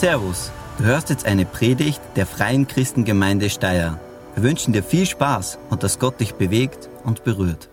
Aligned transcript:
Servus, 0.00 0.50
du 0.78 0.84
hörst 0.84 1.10
jetzt 1.10 1.26
eine 1.26 1.44
Predigt 1.44 2.00
der 2.16 2.24
Freien 2.24 2.66
Christengemeinde 2.66 3.50
Steyr. 3.50 4.00
Wir 4.34 4.42
wünschen 4.42 4.72
dir 4.72 4.82
viel 4.82 5.04
Spaß 5.04 5.58
und 5.68 5.82
dass 5.82 5.98
Gott 5.98 6.18
dich 6.20 6.36
bewegt 6.36 6.88
und 7.04 7.22
berührt. 7.22 7.68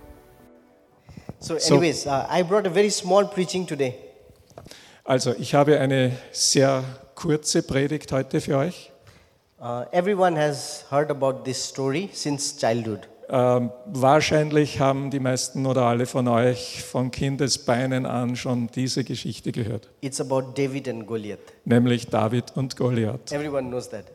So, 1.39 1.53
anyways, 1.53 2.05
uh, 2.05 2.25
I 2.29 2.43
brought 2.43 2.67
a 2.67 2.69
very 2.69 2.89
small 2.89 3.25
preaching 3.25 3.65
today. 3.65 3.95
Also, 5.05 5.35
ich 5.39 5.55
habe 5.55 5.79
eine 5.79 6.17
sehr 6.33 6.83
kurze 7.15 7.63
Predigt 7.63 8.11
heute 8.11 8.41
für 8.41 8.57
euch. 8.57 8.91
Uh, 9.61 9.85
everyone 9.93 10.37
has 10.37 10.83
heard 10.91 11.09
about 11.09 11.45
this 11.45 11.63
story 11.63 12.09
since 12.11 12.57
childhood. 12.57 13.07
Ähm, 13.29 13.71
wahrscheinlich 13.87 14.79
haben 14.79 15.11
die 15.11 15.19
meisten 15.19 15.65
oder 15.65 15.81
alle 15.83 16.05
von 16.05 16.27
euch 16.29 16.81
von 16.83 17.11
Kindesbeinen 17.11 18.05
an 18.05 18.37
schon 18.37 18.67
diese 18.73 19.03
Geschichte 19.03 19.51
gehört, 19.51 19.89
It's 19.99 20.21
about 20.21 20.53
David 20.55 20.87
and 20.87 21.05
Goliath. 21.05 21.39
nämlich 21.65 22.07
David 22.07 22.55
und 22.55 22.77
Goliath. 22.77 23.31
Everyone 23.33 23.67
knows 23.67 23.89
that. 23.89 24.05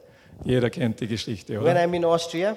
Jeder 0.44 0.70
kennt 0.70 1.00
die 1.00 1.08
Geschichte, 1.08 1.54
When 1.54 1.60
oder? 1.72 1.80
I'm 1.84 1.92
in 1.94 2.06
Austria, 2.06 2.56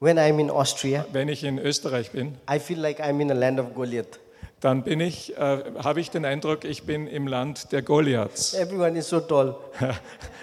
when 0.00 0.18
I'm 0.18 0.38
in 0.38 0.50
Austria, 0.50 1.06
Wenn 1.12 1.28
ich 1.28 1.42
in 1.44 1.58
Österreich 1.58 2.10
bin, 2.10 2.34
I 2.50 2.58
feel 2.58 2.78
like 2.78 3.00
I'm 3.00 3.18
in 3.20 3.30
a 3.30 3.34
land 3.34 3.58
of 3.58 3.74
Goliath. 3.74 4.20
dann 4.60 4.82
bin 4.82 5.00
ich, 5.00 5.34
äh, 5.38 5.62
habe 5.82 6.00
ich 6.00 6.10
den 6.10 6.26
Eindruck, 6.26 6.64
ich 6.66 6.82
bin 6.82 7.06
im 7.06 7.26
Land 7.26 7.72
der 7.72 7.80
Goliaths, 7.80 8.52
Everyone 8.60 8.98
is 8.98 9.08
so 9.08 9.18
tall. 9.20 9.56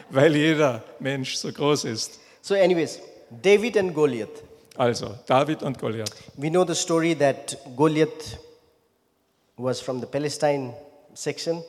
weil 0.09 0.35
jeder 0.35 0.83
Mensch 0.99 1.35
so 1.35 1.51
groß 1.51 1.83
ist. 1.85 2.19
So, 2.41 2.55
anyways, 2.55 2.99
David 3.29 3.77
and 3.77 3.93
Goliath. 3.93 4.43
Also, 4.77 5.15
David 5.25 5.63
und 5.63 5.79
Goliath. 5.79 6.11
We 6.35 6.49
know 6.49 6.65
the 6.65 6.75
story 6.75 7.15
that 7.15 7.57
Goliath 7.75 8.37
was 9.57 9.79
from 9.79 9.99
the 10.01 10.05
Palestine 10.05 10.73
section, 11.13 11.63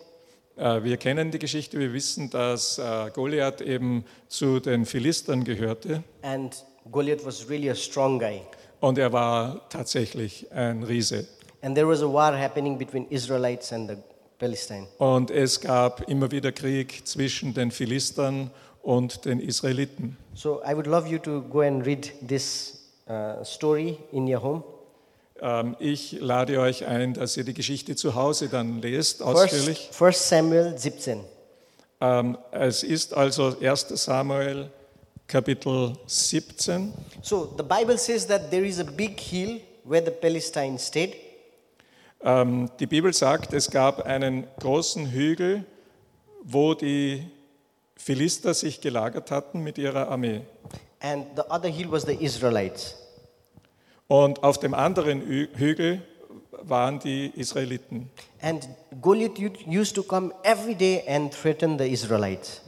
Äh, 0.58 0.82
Wir 0.82 0.96
kennen 0.96 1.30
die 1.30 1.38
Geschichte, 1.38 1.78
wir 1.78 1.92
wissen, 1.92 2.30
dass 2.30 2.78
äh, 2.78 3.10
Goliath 3.12 3.60
eben 3.60 4.04
zu 4.26 4.58
den 4.58 4.86
Philistern 4.86 5.44
gehörte 5.44 6.02
and 6.22 6.64
Goliath 6.90 7.24
was 7.26 7.46
really 7.50 7.68
a 7.70 7.74
strong 7.74 8.18
guy. 8.18 8.40
und 8.80 8.96
er 8.96 9.12
war 9.12 9.68
tatsächlich 9.68 10.50
ein 10.52 10.82
Riese. 10.82 11.26
And 11.60 11.74
there 11.74 11.86
was 11.86 12.00
a 12.02 12.10
war 12.10 12.34
happening 12.38 12.78
between 12.78 13.06
Israelites 13.10 13.70
and 13.72 13.90
the 13.90 13.96
Palestine. 14.38 14.86
Und 14.98 15.30
es 15.30 15.60
gab 15.60 16.08
immer 16.08 16.30
wieder 16.30 16.52
Krieg 16.52 17.06
zwischen 17.06 17.52
den 17.52 17.70
Philistern 17.70 18.50
und 18.82 19.26
den 19.26 19.40
Israeliten. 19.40 20.16
So 20.34 20.62
I 20.66 20.74
would 20.74 20.86
love 20.86 21.06
you 21.06 21.18
to 21.18 21.42
go 21.42 21.60
and 21.60 21.84
read 21.86 22.10
this 22.26 22.75
uh, 23.08 23.44
story 23.44 23.98
in 24.12 24.26
your 24.32 24.42
home. 24.42 24.64
Ähm, 25.40 25.76
Ich 25.78 26.12
lade 26.20 26.58
euch 26.60 26.86
ein, 26.86 27.14
dass 27.14 27.36
ihr 27.36 27.44
die 27.44 27.54
Geschichte 27.54 27.94
zu 27.96 28.14
Hause 28.14 28.48
dann 28.48 28.80
lest, 28.80 29.22
ausführlich. 29.22 29.88
First, 29.90 29.94
First 29.94 30.28
Samuel 30.28 30.78
17. 30.78 31.20
Ähm, 32.00 32.38
Es 32.52 32.82
ist 32.82 33.14
also 33.14 33.56
1 33.60 33.88
Samuel 33.90 34.70
Kapitel 35.26 35.92
17. 36.06 36.92
So 37.22 37.52
the 37.56 37.62
Bible 37.62 37.98
says 37.98 38.26
that 38.28 38.50
there 38.50 38.64
is 38.66 38.78
a 38.80 38.84
big 38.84 39.18
hill 39.20 39.60
where 39.84 40.04
the 40.04 40.10
Palestine 40.10 40.78
stayed, 40.78 41.14
Ähm, 42.22 42.70
Die 42.80 42.86
Bibel 42.86 43.12
sagt, 43.12 43.52
es 43.52 43.70
gab 43.70 44.04
einen 44.06 44.46
großen 44.58 45.10
Hügel, 45.10 45.64
wo 46.42 46.74
die 46.74 47.26
Philister 47.96 48.54
sich 48.54 48.80
gelagert 48.80 49.30
hatten 49.30 49.60
mit 49.62 49.78
ihrer 49.78 50.08
Armee. 50.08 50.42
And 51.00 51.24
the 51.36 51.42
other 51.50 51.68
hill 51.70 51.90
was 51.90 52.04
the 52.04 52.14
Israelites. 52.14 52.96
Und 54.08 54.42
auf 54.44 54.58
dem 54.58 54.74
anderen 54.74 55.20
Hü- 55.22 55.48
Hügel 55.56 56.02
waren 56.62 56.98
die 57.00 57.32
Israeliten. 57.34 58.10
And 58.40 58.68
Goliath 59.00 59.38
used 59.66 59.94
to 59.96 60.02
come 60.02 60.32
every 60.42 60.74
day 60.74 61.02
and 61.08 61.32
threaten 61.32 61.78
the 61.78 61.84
Israelites. 61.90 62.62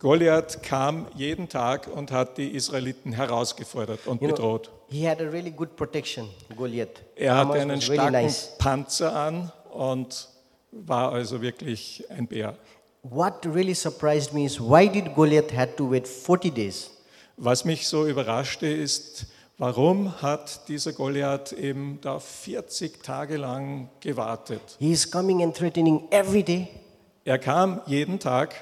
Goliath 0.00 0.60
kam 0.62 1.06
jeden 1.14 1.48
Tag 1.48 1.86
und 1.86 2.10
hat 2.10 2.36
die 2.36 2.50
Israeliten 2.56 3.12
herausgefordert 3.12 4.06
und 4.06 4.20
You 4.20 4.28
know, 4.28 4.34
bedroht. 4.36 4.70
he 4.88 5.08
had 5.08 5.20
a 5.20 5.24
really 5.28 5.52
good 5.52 5.76
protection, 5.76 6.28
Goliath. 6.56 7.00
Er 7.14 7.36
hatte 7.36 7.52
einen 7.60 7.76
was 7.76 7.88
really 7.88 7.94
starken 8.00 8.12
nice. 8.12 8.50
Panzer 8.58 9.14
an 9.14 9.52
und 9.72 10.28
war 10.72 11.12
also 11.12 11.40
wirklich 11.40 12.04
ein 12.10 12.26
Bär. 12.26 12.56
What 13.04 13.46
really 13.46 13.74
surprised 13.74 14.32
me 14.34 14.44
is 14.44 14.58
why 14.60 14.88
did 14.88 15.14
Goliath 15.14 15.52
had 15.56 15.76
to 15.76 15.88
wait 15.88 16.08
40 16.08 16.50
days? 16.52 16.90
Was 17.36 17.64
mich 17.64 17.86
so 17.88 18.06
überraschte 18.06 18.66
ist, 18.66 19.26
warum 19.58 20.20
hat 20.22 20.68
dieser 20.68 20.92
Goliath 20.92 21.52
eben 21.52 21.98
da 22.02 22.18
40 22.18 23.02
Tage 23.02 23.36
lang 23.36 23.88
gewartet? 24.00 24.60
He 24.78 24.92
is 24.92 25.10
coming 25.10 25.42
and 25.42 25.56
threatening 25.56 26.02
every 26.10 26.42
day, 26.42 26.68
Er 27.24 27.38
kam 27.38 27.80
jeden 27.86 28.18
Tag 28.18 28.54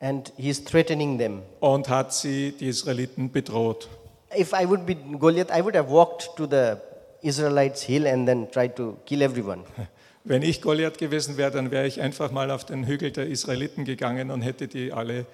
and 0.00 0.32
he 0.36 0.50
is 0.50 0.62
threatening 0.64 1.18
them. 1.18 1.42
und 1.60 1.88
hat 1.88 2.12
sie, 2.12 2.52
die 2.52 2.66
Israeliten, 2.68 3.30
bedroht. 3.32 3.88
If 4.36 4.52
I 4.52 4.68
would 4.68 4.86
be 4.86 4.94
Goliath, 5.18 5.50
I 5.50 5.62
would 5.62 5.74
have 5.74 5.90
walked 5.90 6.36
to 6.36 6.46
the 6.46 6.76
Israelites' 7.22 7.82
hill 7.82 8.06
and 8.06 8.26
then 8.26 8.50
tried 8.50 8.76
to 8.76 8.96
kill 9.06 9.22
everyone. 9.22 9.62
Wenn 10.24 10.42
ich 10.42 10.60
Goliath 10.60 10.98
gewesen 10.98 11.36
wäre, 11.36 11.50
dann 11.52 11.70
wäre 11.70 11.86
ich 11.86 12.00
einfach 12.00 12.30
mal 12.32 12.50
auf 12.50 12.64
den 12.64 12.84
Hügel 12.86 13.12
der 13.12 13.26
Israeliten 13.26 13.84
gegangen 13.84 14.30
und 14.30 14.42
hätte 14.42 14.66
die 14.66 14.92
alle 14.92 15.24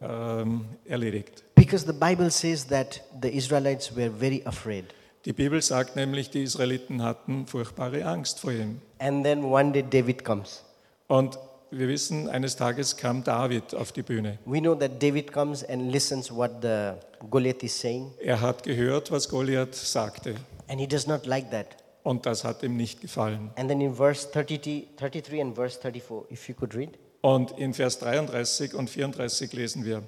ähm, 0.00 0.64
erledigt. 0.84 1.44
Because 1.54 1.84
the 1.86 1.92
Bible 1.92 2.30
says 2.30 2.66
that 2.68 3.02
the 3.22 3.28
Israelites 3.28 3.94
were 3.96 4.10
very 4.10 4.42
afraid. 4.44 4.86
Die 5.24 5.32
Bibel 5.32 5.60
sagt 5.60 5.96
nämlich, 5.96 6.30
die 6.30 6.42
Israeliten 6.42 7.02
hatten 7.02 7.46
furchtbare 7.46 8.04
Angst 8.04 8.40
vor 8.40 8.52
ihm. 8.52 8.80
And 8.98 9.24
then 9.24 9.44
one 9.44 9.72
day 9.72 9.82
David 9.82 10.24
comes. 10.24 10.64
Und 11.08 11.38
wir 11.70 11.88
wissen, 11.88 12.28
eines 12.28 12.56
Tages 12.56 12.96
kam 12.96 13.24
David 13.24 13.74
auf 13.74 13.92
die 13.92 14.02
Bühne. 14.02 14.38
We 14.46 14.60
know 14.60 14.74
that 14.74 15.02
David 15.02 15.32
comes 15.32 15.62
and 15.64 15.90
listens 15.92 16.30
what 16.34 16.62
the 16.62 16.92
Goliath 17.30 17.62
is 17.62 17.78
saying, 17.78 18.12
Er 18.20 18.40
hat 18.40 18.62
gehört, 18.62 19.10
was 19.10 19.28
Goliath 19.28 19.74
sagte. 19.74 20.36
and 20.68 20.80
he 20.80 20.86
does 20.86 21.06
not 21.06 21.26
like 21.26 21.50
that. 21.50 21.66
Und 22.04 22.24
das 22.24 22.44
hat 22.44 22.62
ihm 22.62 22.76
nicht 22.76 23.00
gefallen. 23.02 23.50
And 23.56 23.68
then 23.68 23.80
in 23.80 23.94
verse 23.94 24.30
30, 24.32 24.88
33 24.96 25.42
and 25.42 25.54
verse 25.54 25.78
34, 25.78 26.26
if 26.30 26.48
you 26.48 26.54
could 26.54 26.74
read. 26.74 26.90
Und 27.20 27.58
in 27.58 27.74
Vers 27.74 27.98
33 27.98 28.74
und 28.74 28.88
34 28.88 29.52
lesen 29.52 29.84
wir, 29.84 30.02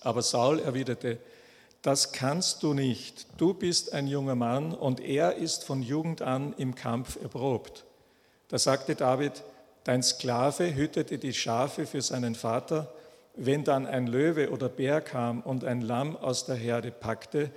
aber 0.00 0.22
Saul 0.22 0.60
erwiderte, 0.60 1.18
das 1.82 2.12
kannst 2.12 2.62
du 2.62 2.74
nicht. 2.74 3.26
Du 3.36 3.54
bist 3.54 3.92
ein 3.92 4.08
junger 4.08 4.34
Mann 4.34 4.74
und 4.74 5.00
er 5.00 5.36
ist 5.36 5.64
von 5.64 5.80
Jugend 5.80 6.22
an 6.22 6.54
im 6.58 6.74
Kampf 6.74 7.20
erprobt. 7.22 7.84
Da 8.48 8.58
sagte 8.58 8.94
David, 8.94 9.44
dein 9.84 10.02
Sklave 10.02 10.74
hütete 10.74 11.18
die 11.18 11.32
Schafe 11.32 11.86
für 11.86 12.02
seinen 12.02 12.34
Vater. 12.34 12.92
Wenn 13.36 13.62
dann 13.62 13.86
ein 13.86 14.08
Löwe 14.08 14.50
oder 14.50 14.68
Bär 14.68 15.00
kam 15.00 15.40
und 15.40 15.64
ein 15.64 15.80
Lamm 15.80 16.16
aus 16.16 16.46
der 16.46 16.56
Herde 16.56 16.90
packte, 16.90 17.50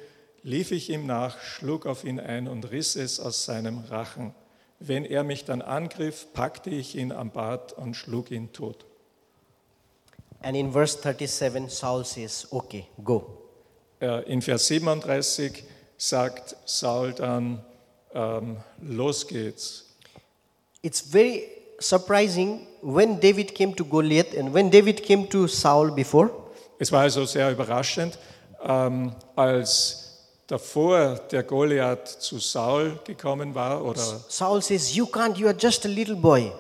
lief 0.44 0.72
ich 0.72 0.92
ihm 0.92 1.08
nach, 1.08 1.40
schlug 1.40 1.88
auf 1.88 2.04
ihn 2.04 2.20
ein 2.20 2.48
und 2.48 2.70
riss 2.72 2.96
es 2.96 3.20
aus 3.20 3.46
seinem 3.46 3.80
Rachen. 3.90 4.36
Wenn 4.84 5.06
er 5.06 5.24
mich 5.24 5.46
dann 5.46 5.62
angriff, 5.62 6.28
packte 6.34 6.72
ich 6.72 6.96
ihn 6.96 7.12
am 7.12 7.30
Bart 7.30 7.74
und 7.74 7.96
schlug 7.96 8.32
ihn 8.32 8.52
tot. 8.52 8.86
And 10.42 10.58
in 10.58 10.72
verse 10.72 10.98
37, 10.98 11.70
Saul 11.70 12.04
says, 12.04 12.48
Okay, 12.52 12.88
go. 13.04 13.38
Äh, 14.02 14.24
In 14.24 14.42
Vers 14.42 14.66
37 14.66 15.64
sagt 15.98 16.56
Saul 16.66 17.14
dann, 17.14 17.64
ähm, 18.16 18.58
los 18.82 19.28
geht's. 19.28 19.86
It's 20.82 21.00
very 21.00 21.44
surprising 21.80 22.66
when 22.82 23.20
David 23.20 23.54
came 23.54 23.76
to 23.76 23.86
Goliath 23.86 24.36
and 24.36 24.52
when 24.52 24.72
David 24.72 25.04
came 25.04 25.30
to 25.30 25.48
Saul 25.48 25.92
before, 25.92 26.32
Es 26.80 26.92
war 26.92 27.02
also 27.02 27.26
sehr 27.26 27.52
überraschend, 27.52 28.18
ähm, 28.64 29.14
als 29.36 30.01
davor 30.52 31.16
der 31.32 31.44
Goliath 31.44 32.08
zu 32.08 32.38
Saul 32.38 33.00
gekommen 33.06 33.56
war, 33.56 33.86
oder, 33.86 34.02
Saul 34.28 34.62
says, 34.62 34.94
You 34.94 35.06
can't, 35.06 35.38
you 35.38 35.48
are 35.48 35.56
just 35.58 35.86
a 35.86 35.90
little 35.90 36.16
boy. 36.16 36.52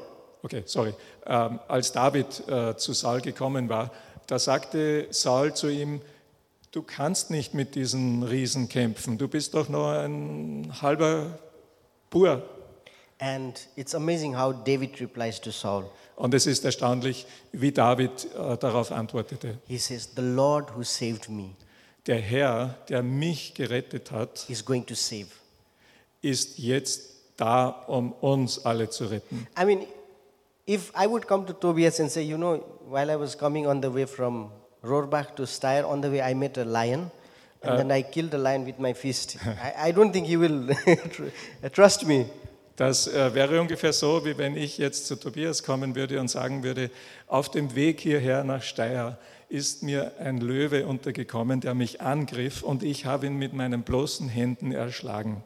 okay, 0.43 0.63
sorry, 0.65 0.93
ähm, 1.25 1.59
als 1.67 1.91
David 1.91 2.47
äh, 2.47 2.77
zu 2.77 2.93
Saul 2.93 3.19
gekommen 3.19 3.67
war, 3.67 3.91
da 4.27 4.39
sagte 4.39 5.07
Saul 5.09 5.53
zu 5.53 5.67
ihm, 5.67 5.99
du 6.71 6.83
kannst 6.83 7.31
nicht 7.31 7.53
mit 7.53 7.75
diesen 7.75 8.23
Riesen 8.23 8.69
kämpfen, 8.69 9.17
du 9.17 9.27
bist 9.27 9.53
doch 9.55 9.67
nur 9.67 9.91
ein 9.91 10.71
halber 10.81 11.37
Bur. 12.09 12.41
And 13.19 13.59
it's 13.75 13.93
amazing 13.93 14.39
how 14.39 14.53
David 14.63 15.01
replies 15.01 15.39
to 15.41 15.51
Saul. 15.51 15.83
Und 16.15 16.33
es 16.33 16.47
ist 16.47 16.63
erstaunlich, 16.63 17.25
wie 17.51 17.73
David 17.73 18.25
äh, 18.35 18.57
darauf 18.57 18.91
antwortete. 18.91 19.57
He 19.67 19.77
says, 19.77 20.09
The 20.15 20.21
Lord 20.21 20.75
who 20.75 20.83
saved 20.83 21.29
me 21.29 21.55
Der 22.07 22.17
Herr, 22.19 22.77
der 22.89 23.03
mich 23.03 23.53
gerettet 23.53 24.11
hat, 24.11 24.45
is 24.49 24.65
going 24.65 24.85
to 24.85 24.95
save. 24.95 25.27
ist 26.21 26.57
jetzt 26.57 27.11
da, 27.37 27.67
um 27.87 28.11
uns 28.13 28.65
alle 28.65 28.89
zu 28.89 29.05
retten. 29.05 29.47
I 29.59 29.65
mean, 29.65 29.85
if 30.65 30.91
I 30.95 31.07
would 31.07 31.27
come 31.27 31.45
to 31.45 31.53
Tobias 31.53 31.99
and 31.99 32.09
say, 32.11 32.23
You 32.23 32.37
know, 32.37 32.63
while 32.89 33.11
I 33.11 33.15
was 33.17 33.37
coming 33.37 33.67
on 33.67 33.81
the 33.81 33.89
way 33.93 34.05
from 34.07 34.51
Rohrbach 34.83 35.35
to 35.35 35.45
Steyr, 35.45 35.85
on 35.87 36.01
the 36.01 36.09
way 36.09 36.21
I 36.21 36.33
met 36.33 36.57
a 36.57 36.63
lion. 36.65 37.11
And 37.63 37.77
then 37.77 37.91
I 37.91 38.01
killed 38.01 38.33
a 38.33 38.39
lion 38.39 38.65
with 38.65 38.79
my 38.79 38.93
fist. 38.93 39.37
I, 39.45 39.89
I 39.89 39.91
don't 39.91 40.11
think 40.11 40.25
he 40.25 40.35
will 40.35 40.67
tr- 41.11 41.27
trust 41.71 42.07
me. 42.07 42.25
Das 42.75 43.07
äh, 43.07 43.33
wäre 43.33 43.59
ungefähr 43.59 43.93
so, 43.93 44.25
wie 44.25 44.37
wenn 44.37 44.55
ich 44.55 44.77
jetzt 44.77 45.07
zu 45.07 45.15
Tobias 45.15 45.63
kommen 45.63 45.95
würde 45.95 46.19
und 46.19 46.29
sagen 46.29 46.63
würde, 46.63 46.89
auf 47.27 47.49
dem 47.49 47.75
Weg 47.75 47.99
hierher 47.99 48.43
nach 48.43 48.63
Steyr 48.63 49.17
ist 49.49 49.83
mir 49.83 50.13
ein 50.19 50.37
Löwe 50.37 50.87
untergekommen, 50.87 51.59
der 51.59 51.73
mich 51.73 52.01
angriff 52.01 52.63
und 52.63 52.83
ich 52.83 53.05
habe 53.05 53.27
ihn 53.27 53.35
mit 53.35 53.53
meinen 53.53 53.83
bloßen 53.83 54.29
Händen 54.29 54.71
erschlagen. 54.71 55.43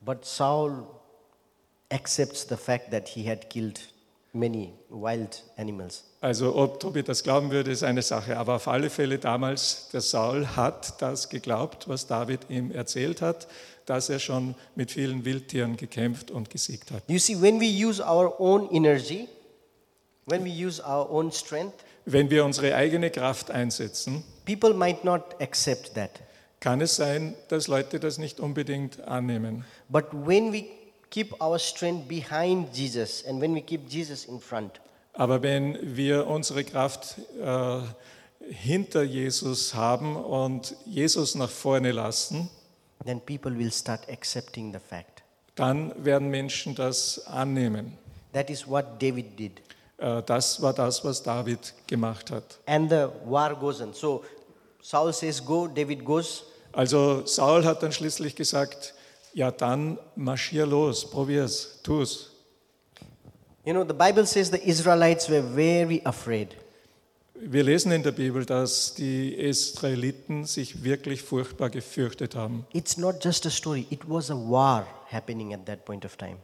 But 0.00 0.24
Saul 0.24 0.86
accepts 1.92 2.46
the 2.48 2.56
fact 2.56 2.90
that 2.90 3.08
he 3.08 3.28
had 3.28 3.50
killed 3.50 3.80
many 4.32 4.72
wild 4.88 5.42
animals. 5.56 6.04
Also 6.20 6.56
ob 6.56 6.80
Tobi 6.80 7.02
das 7.02 7.22
glauben 7.22 7.50
würde, 7.50 7.70
ist 7.70 7.82
eine 7.82 8.02
Sache. 8.02 8.36
Aber 8.38 8.56
auf 8.56 8.68
alle 8.68 8.90
Fälle 8.90 9.18
damals, 9.18 9.88
der 9.92 10.00
Saul 10.00 10.46
hat 10.56 11.00
das 11.02 11.28
geglaubt, 11.28 11.88
was 11.88 12.06
David 12.06 12.40
ihm 12.48 12.70
erzählt 12.70 13.20
hat, 13.22 13.46
dass 13.86 14.08
er 14.08 14.18
schon 14.18 14.54
mit 14.74 14.90
vielen 14.90 15.24
Wildtieren 15.24 15.76
gekämpft 15.76 16.30
und 16.30 16.50
gesiegt 16.50 16.90
hat. 16.90 17.02
You 17.08 17.18
see, 17.18 17.40
when 17.40 17.60
we 17.60 17.66
use 17.66 18.02
our 18.02 18.38
own 18.40 18.68
energy, 18.70 19.28
when 20.26 20.44
we 20.44 20.50
use 20.50 20.82
our 20.84 21.08
own 21.10 21.32
strength, 21.32 21.74
Wenn 22.04 22.30
wir 22.30 22.44
unsere 22.44 22.74
eigene 22.76 23.10
Kraft 23.10 23.50
einsetzen, 23.50 24.22
people 24.44 24.74
might 24.74 25.02
not 25.04 25.22
accept 25.40 25.94
that. 25.94 26.10
kann 26.60 26.80
es 26.80 26.96
sein, 26.96 27.34
dass 27.48 27.66
Leute 27.68 27.98
das 28.00 28.18
nicht 28.18 28.38
unbedingt 28.40 29.00
annehmen. 29.08 29.64
But 29.88 30.06
when 30.12 30.52
we 30.52 30.64
keep 31.10 31.40
our 31.40 31.58
strength 31.58 32.06
behind 32.08 32.76
Jesus 32.76 33.24
and 33.26 33.40
when 33.40 33.54
we 33.54 33.60
keep 33.60 33.88
Jesus 33.88 34.24
in 34.24 34.40
front, 34.40 34.80
Aber 35.14 35.42
wenn 35.42 35.78
wir 35.96 36.26
unsere 36.26 36.62
Kraft 36.64 37.16
äh, 37.42 37.78
hinter 38.52 39.02
Jesus 39.02 39.74
haben 39.74 40.14
und 40.16 40.76
Jesus 40.84 41.34
nach 41.34 41.50
vorne 41.50 41.90
lassen, 41.92 42.48
then 43.04 43.20
people 43.20 43.52
will 43.56 43.70
start 43.70 44.00
accepting 44.08 44.72
the 44.72 44.80
fact. 44.80 45.22
dann 45.56 45.92
werden 46.04 46.28
Menschen 46.28 46.74
das 46.74 47.26
annehmen. 47.26 47.96
That 48.32 48.50
is 48.50 48.68
what 48.68 49.00
David 49.00 49.38
did. 49.38 49.62
Äh, 49.98 50.22
das 50.22 50.60
war 50.60 50.74
das, 50.74 51.04
was 51.04 51.22
David 51.22 51.72
gemacht 51.86 52.30
hat. 52.30 52.58
And 52.66 52.90
the 52.90 53.08
war 53.24 53.54
goes 53.54 53.80
on. 53.80 53.94
So 53.94 54.22
Saul 54.82 55.12
says, 55.12 55.44
Go, 55.44 55.66
David 55.66 56.04
goes. 56.04 56.44
Also 56.72 57.24
Saul 57.26 57.64
hat 57.64 57.82
dann 57.82 57.90
schließlich 57.92 58.36
gesagt, 58.36 58.92
ja 59.32 59.50
dann 59.50 59.98
marschier 60.14 60.66
los, 60.66 61.08
probier's, 61.08 61.80
tu's. 61.82 62.32
You 63.64 63.72
know, 63.72 63.84
the 63.84 63.94
Bible 63.94 64.26
says 64.26 64.50
the 64.50 64.58
Israelites 64.58 65.28
were 65.28 65.42
very 65.42 66.00
afraid. 66.04 66.54
Wir 67.40 67.62
lesen 67.62 67.92
in 67.92 68.02
der 68.02 68.12
Bibel, 68.12 68.46
dass 68.46 68.94
die 68.94 69.32
Israeliten 69.34 70.46
sich 70.46 70.82
wirklich 70.84 71.22
furchtbar 71.22 71.68
gefürchtet 71.68 72.34
haben. 72.34 72.66
It's 72.72 72.96
not 72.96 73.22
just 73.22 73.44
a 73.46 73.50
story, 73.50 73.86
it 73.90 74.00
was 74.08 74.30
a 74.30 74.34
war 74.34 74.86
happening 75.10 75.52
at 75.52 75.66
that 75.66 75.84
point 75.84 76.04
of 76.04 76.16
time. 76.16 76.36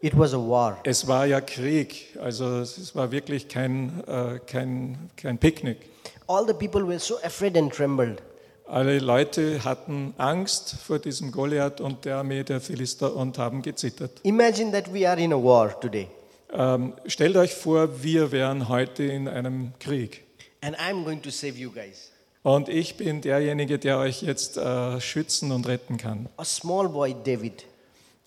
It 0.00 0.18
was 0.18 0.34
a 0.34 0.38
war. 0.38 0.78
Es 0.84 1.06
war 1.06 1.24
ja 1.24 1.40
Krieg, 1.40 2.16
also 2.20 2.60
es 2.60 2.94
war 2.94 3.10
wirklich 3.12 3.48
kein, 3.48 4.02
äh, 4.06 4.40
kein, 4.44 5.08
kein 5.16 5.38
Picknick. 5.38 5.78
All 6.26 6.44
the 6.46 6.52
people 6.52 6.86
were 6.86 6.98
so 6.98 7.16
afraid 7.22 7.56
and 7.56 7.72
trembled. 7.72 8.20
Alle 8.66 8.98
Leute 8.98 9.62
hatten 9.64 10.14
Angst 10.18 10.76
vor 10.84 10.98
diesem 10.98 11.30
Goliath 11.30 11.80
und 11.80 12.04
der 12.04 12.16
Armee 12.16 12.42
der 12.42 12.60
Philister 12.60 13.14
und 13.14 13.38
haben 13.38 13.62
gezittert. 13.62 14.20
Imagine 14.24 14.72
that 14.72 14.92
we 14.92 15.08
are 15.08 15.20
in 15.20 15.32
a 15.32 15.36
war 15.36 15.78
today, 15.80 16.08
Ähm, 16.52 16.94
stellt 17.06 17.36
euch 17.36 17.54
vor, 17.54 18.02
wir 18.02 18.30
wären 18.32 18.68
heute 18.68 19.04
in 19.04 19.28
einem 19.28 19.72
Krieg. 19.78 20.23
And 20.64 20.76
I'm 20.78 21.04
going 21.04 21.20
to 21.22 21.30
save 21.30 21.58
you 21.58 21.70
guys. 21.70 22.10
Und 22.42 22.68
ich 22.68 22.96
bin 22.96 23.20
derjenige, 23.22 23.78
der 23.78 23.98
euch 23.98 24.22
jetzt 24.22 24.56
äh, 24.58 25.00
schützen 25.00 25.50
und 25.52 25.66
retten 25.66 25.96
kann. 25.96 26.28
A 26.36 26.44
small 26.44 26.88
boy, 26.88 27.14
David, 27.24 27.64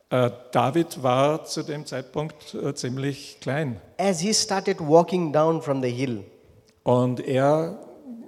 Äh, 0.09 0.31
David 0.53 1.03
war 1.03 1.43
zu 1.43 1.63
dem 1.63 1.85
Zeitpunkt 1.85 2.53
äh, 2.53 2.73
ziemlich 2.73 3.39
klein. 3.41 3.81
as 3.97 4.19
he 4.21 4.33
started 4.33 4.79
walking 4.79 5.33
down 5.33 5.61
from 5.61 5.81
the 5.81 5.89
hill, 5.89 6.23
Und 6.83 7.19
er 7.19 7.77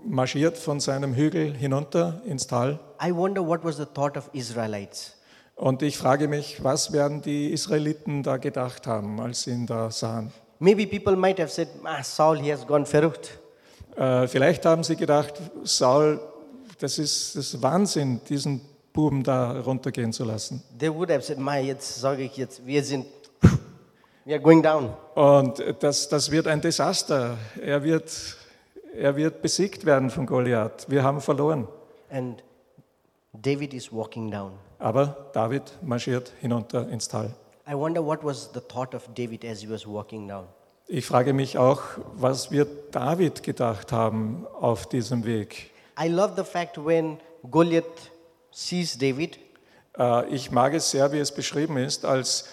marschiert 0.06 0.58
von 0.58 0.80
seinem 0.82 1.16
Hügel 1.16 1.56
hinunter 1.56 2.22
ins 2.26 2.48
Tal. 2.48 2.80
I 3.02 3.14
wonder 3.16 3.46
what 3.48 3.64
was 3.64 3.78
the 3.78 3.86
thought 3.86 4.18
of 4.18 4.30
Israelites. 4.34 5.16
Und 5.56 5.82
ich 5.82 5.98
frage 5.98 6.28
mich, 6.28 6.64
was 6.64 6.92
werden 6.92 7.22
die 7.22 7.52
Israeliten 7.52 8.24
da 8.24 8.38
gedacht 8.38 8.86
haben, 8.86 9.20
als 9.22 9.44
sie 9.44 9.52
ihn 9.52 9.66
da 9.66 9.90
sahen? 9.90 10.32
Maybe 10.60 10.86
people 10.86 11.16
might 11.16 11.40
have 11.40 11.50
said, 11.50 11.70
ah, 11.86 12.04
Saul, 12.04 12.38
he 12.40 12.52
has 12.52 12.68
gone 12.68 12.86
verrucht. 12.86 13.40
Äh, 14.00 14.30
vielleicht 14.30 14.66
haben 14.66 14.84
sie 14.84 14.96
gedacht, 14.96 15.34
Saul, 15.64 16.22
das 16.80 16.98
ist, 17.00 17.36
das 17.36 17.62
Wahnsinn, 17.62 18.22
diesen 18.30 18.62
Buben 18.94 19.24
da 19.24 19.60
runtergehen 19.60 20.14
zu 20.14 20.24
lassen. 20.24 20.64
They 20.78 20.94
would 20.94 21.12
have 21.12 21.22
said, 21.22 21.38
Mai, 21.38 21.64
jetzt 21.64 22.00
sage 22.00 22.24
ich 22.24 22.38
jetzt, 22.38 22.66
wir 22.66 22.82
sind, 22.82 23.06
we 24.24 24.34
are 24.34 24.40
going 24.40 24.64
down. 24.64 24.94
Und 25.16 25.62
das, 25.82 26.08
das 26.08 26.32
wird 26.32 26.48
ein 26.48 26.62
Desaster. 26.62 27.38
Er 27.62 27.84
wird, 27.84 28.38
er 28.96 29.18
wird 29.18 29.42
besiegt 29.42 29.86
werden 29.86 30.10
von 30.10 30.26
Goliath. 30.26 30.86
Wir 30.88 31.04
haben 31.04 31.20
verloren. 31.20 31.68
And 32.10 32.42
David 33.34 33.74
is 33.74 33.92
walking 33.92 34.32
down. 34.32 34.54
Aber 34.80 35.30
David 35.34 35.64
marschiert 35.82 36.32
hinunter 36.40 36.88
ins 36.88 37.10
Tal. 37.10 37.34
I 37.70 37.74
wonder 37.74 38.02
what 38.02 38.24
was 38.24 38.50
the 38.54 38.62
thought 38.62 38.96
of 38.96 39.10
David 39.14 39.44
as 39.44 39.60
he 39.60 39.70
was 39.70 39.86
walking 39.86 40.26
down. 40.26 40.46
Ich 40.92 41.06
frage 41.06 41.34
mich 41.34 41.56
auch, 41.60 41.82
was 42.16 42.50
wird 42.50 42.96
David 42.96 43.44
gedacht 43.44 43.92
haben 43.92 44.48
auf 44.60 44.90
diesem 44.90 45.24
Weg? 45.24 45.70
I 46.04 46.08
love 46.08 46.34
the 46.36 46.44
fact 46.44 46.84
when 46.84 47.20
Goliath 47.50 47.86
sees 48.52 48.98
David, 48.98 49.38
Äh, 49.98 50.28
Ich 50.34 50.50
mag 50.50 50.74
es 50.74 50.90
sehr, 50.90 51.12
wie 51.12 51.20
es 51.20 51.32
beschrieben 51.32 51.78
ist, 51.78 52.06
als 52.06 52.46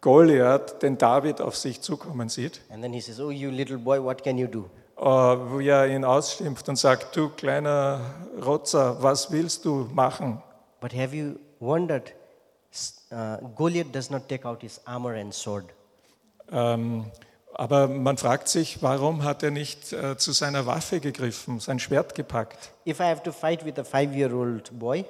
Goliath 0.00 0.82
den 0.82 0.98
David 0.98 1.40
auf 1.40 1.56
sich 1.56 1.80
zukommen 1.80 2.28
sieht, 2.28 2.60
and 2.70 2.80
then 2.82 2.92
he 2.92 3.00
says, 3.00 3.18
Oh, 3.18 3.30
you 3.30 3.50
little 3.50 3.78
boy, 3.78 4.00
what 4.02 4.22
can 4.22 4.38
you 4.38 4.46
do? 4.46 4.66
äh, 4.96 5.02
wo 5.04 5.58
er 5.60 5.88
ihn 5.88 6.04
ausschimpft 6.04 6.68
und 6.68 6.76
sagt, 6.76 7.16
du 7.16 7.30
kleiner 7.30 8.00
Rotzer, 8.44 9.02
was 9.02 9.32
willst 9.32 9.64
du 9.64 9.88
machen? 9.92 10.40
But 10.80 10.92
have 10.94 11.14
you 11.16 11.36
wondered? 11.58 12.12
Uh, 13.10 13.38
Goliath 13.56 13.90
does 13.92 14.10
not 14.10 14.28
take 14.28 14.46
out 14.46 14.60
his 14.62 14.80
armor 14.86 15.14
and 15.14 15.34
sword. 15.34 15.64
Ähm, 16.52 17.06
aber 17.54 17.88
man 17.88 18.16
fragt 18.16 18.48
sich, 18.48 18.82
warum 18.82 19.24
hat 19.24 19.42
er 19.42 19.50
nicht 19.50 19.92
äh, 19.92 20.16
zu 20.16 20.32
seiner 20.32 20.66
Waffe 20.66 21.00
gegriffen, 21.00 21.60
sein 21.60 21.78
Schwert 21.78 22.14
gepackt? 22.14 22.72
If 22.86 23.00
I 23.00 23.04
have 23.04 23.22
to 23.24 23.32
fight 23.32 23.64
with 23.64 23.78
a 23.78 23.84
five 23.84 24.14
year 24.14 24.32
old 24.34 24.70
boy, 24.78 25.04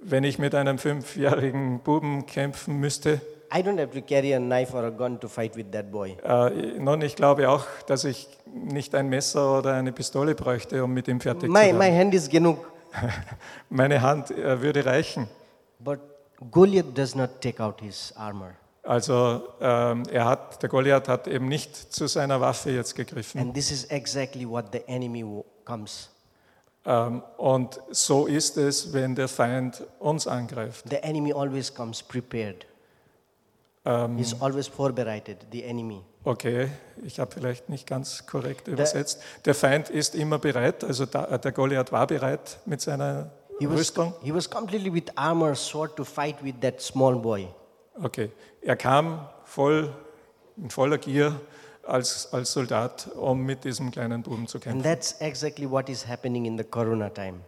Wenn 0.00 0.22
ich 0.24 0.38
mit 0.38 0.54
einem 0.54 0.78
fünfjährigen 0.78 1.80
Buben 1.80 2.26
kämpfen 2.26 2.78
müsste, 2.78 3.20
I 3.52 3.60
don't 3.62 3.80
have 3.80 3.90
to 3.98 4.02
carry 4.02 4.34
a 4.34 4.38
knife 4.38 4.76
or 4.76 4.84
a 4.84 4.90
gun 4.90 5.18
to 5.20 5.26
fight 5.28 5.56
with 5.56 5.66
that 5.72 5.90
boy. 5.90 6.16
äh, 6.22 6.78
nun, 6.78 7.00
ich 7.02 7.16
glaube 7.16 7.48
auch, 7.48 7.64
dass 7.86 8.04
ich 8.04 8.28
nicht 8.46 8.94
ein 8.94 9.08
Messer 9.08 9.58
oder 9.58 9.72
eine 9.72 9.90
Pistole 9.92 10.34
bräuchte, 10.34 10.84
um 10.84 10.92
mit 10.92 11.08
ihm 11.08 11.18
fertig 11.20 11.48
My, 11.50 11.68
zu 11.70 11.74
my 11.74 11.80
werden. 11.80 11.98
hand 11.98 12.14
is 12.14 12.28
genug. 12.28 12.58
Meine 13.70 14.02
Hand 14.02 14.30
äh, 14.30 14.60
würde 14.60 14.84
reichen. 14.84 15.28
But 15.78 16.00
Goliath 16.50 16.96
does 16.96 17.14
not 17.14 17.40
take 17.40 17.62
out 17.62 17.80
his 17.80 18.12
armor. 18.16 18.52
Also 18.88 19.42
ähm, 19.60 20.04
er 20.10 20.24
hat, 20.24 20.62
der 20.62 20.70
Goliath 20.70 21.08
hat 21.08 21.28
eben 21.28 21.46
nicht 21.46 21.76
zu 21.76 22.06
seiner 22.06 22.40
Waffe 22.40 22.70
jetzt 22.70 22.94
gegriffen. 22.94 23.38
And 23.38 23.52
this 23.52 23.70
is 23.70 23.84
exactly 23.90 24.48
what 24.48 24.72
the 24.72 24.80
enemy 24.86 25.44
comes. 25.66 26.08
Ähm, 26.86 27.22
und 27.36 27.78
so 27.90 28.26
ist 28.26 28.56
es, 28.56 28.94
wenn 28.94 29.14
der 29.14 29.28
Feind 29.28 29.82
uns 29.98 30.26
angreift. 30.26 30.86
The 30.88 31.02
enemy 31.02 31.34
always 31.34 31.74
comes 31.74 32.02
prepared. 32.02 32.64
Ähm, 33.84 34.16
He's 34.16 34.34
always 34.40 34.68
vorbereitet, 34.68 35.46
the 35.52 35.64
enemy. 35.64 36.00
okay, 36.24 36.70
ich 37.04 37.20
habe 37.20 37.30
vielleicht 37.30 37.68
nicht 37.68 37.86
ganz 37.86 38.26
korrekt 38.26 38.68
übersetzt. 38.68 39.20
Der 39.44 39.54
Feind 39.54 39.90
ist 39.90 40.14
immer 40.14 40.38
bereit, 40.38 40.82
also 40.82 41.04
da, 41.04 41.36
der 41.36 41.52
Goliath 41.52 41.92
war 41.92 42.06
bereit 42.06 42.58
mit 42.64 42.80
seiner 42.80 43.32
He 43.58 43.68
was, 43.68 43.80
Rüstung. 43.80 44.14
he 44.22 44.34
was 44.34 44.48
completely 44.48 44.90
with 44.90 45.04
armor, 45.14 45.54
sword 45.54 45.94
to 45.94 46.04
fight 46.04 46.42
with 46.42 46.54
that 46.62 46.80
small 46.80 47.16
boy. 47.16 47.48
Okay, 48.02 48.30
er 48.68 48.76
kam 48.76 49.26
voll, 49.44 49.92
in 50.56 50.70
voller 50.70 50.98
Gier 50.98 51.40
als, 51.86 52.32
als 52.32 52.52
Soldat, 52.52 53.08
um 53.16 53.44
mit 53.46 53.64
diesem 53.64 53.90
kleinen 53.90 54.22
Buben 54.22 54.46
zu 54.46 54.58
And 54.58 54.64
kämpfen. 54.64 54.82
that's 54.82 55.12
exactly 55.20 55.68
what 55.70 55.88
is 55.88 56.06
happening 56.06 56.44
in 56.44 56.58
the 56.58 56.64
corona 56.64 57.08
time. 57.08 57.40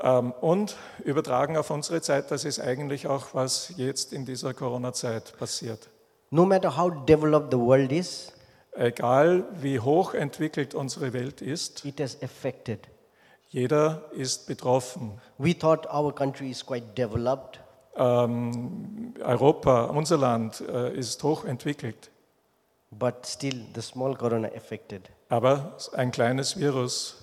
Ähm, 0.00 0.32
und 0.40 0.76
übertragen 1.04 1.56
auf 1.56 1.70
unsere 1.70 2.00
Zeit, 2.00 2.30
das 2.32 2.44
ist 2.44 2.58
eigentlich 2.58 3.06
auch, 3.06 3.34
was 3.34 3.72
jetzt 3.76 4.12
in 4.12 4.24
dieser 4.26 4.52
Corona-Zeit 4.52 5.34
passiert. 5.38 5.90
No 6.30 6.44
matter 6.44 6.76
how 6.76 6.90
developed 7.06 7.52
the 7.52 7.58
world 7.58 7.92
is, 7.92 8.32
Egal 8.74 9.44
wie 9.60 9.78
hoch 9.78 10.14
entwickelt 10.14 10.74
unsere 10.74 11.12
Welt 11.12 11.42
ist, 11.42 11.84
it 11.84 12.00
has 12.00 12.16
affected. 12.22 12.80
jeder 13.50 14.02
ist 14.12 14.46
betroffen. 14.46 15.20
We 15.38 15.56
thought 15.56 15.86
our 15.92 16.12
country 16.12 16.50
is 16.50 16.64
quite 16.64 16.86
developed, 16.96 17.60
Ähm, 17.94 19.14
Europa, 19.22 19.84
unser 19.84 20.16
Land, 20.16 20.60
äh, 20.62 20.96
ist 20.96 21.22
hoch 21.22 21.44
entwickelt, 21.44 22.10
but 22.90 23.26
still 23.26 23.66
the 23.74 23.82
small 23.82 24.14
corona 24.16 24.48
affected. 24.48 25.02
aber 25.28 25.76
ein 25.94 26.10
kleines 26.10 26.58
Virus 26.58 27.16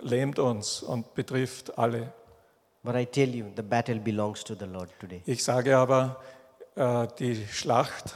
lähmt 0.00 0.38
uns 0.38 0.82
und 0.82 1.14
betrifft 1.14 1.76
alle. 1.78 2.12
But 2.84 2.94
I 2.94 3.06
tell 3.06 3.34
you, 3.34 3.46
the 3.56 3.62
battle 3.62 3.96
belongs 3.96 4.44
to 4.44 4.54
the 4.54 4.66
Lord 4.66 4.88
today. 5.00 5.20
Ich 5.26 5.42
sage 5.42 5.76
aber, 5.76 6.16
äh, 6.76 7.08
die 7.18 7.44
Schlacht 7.46 8.14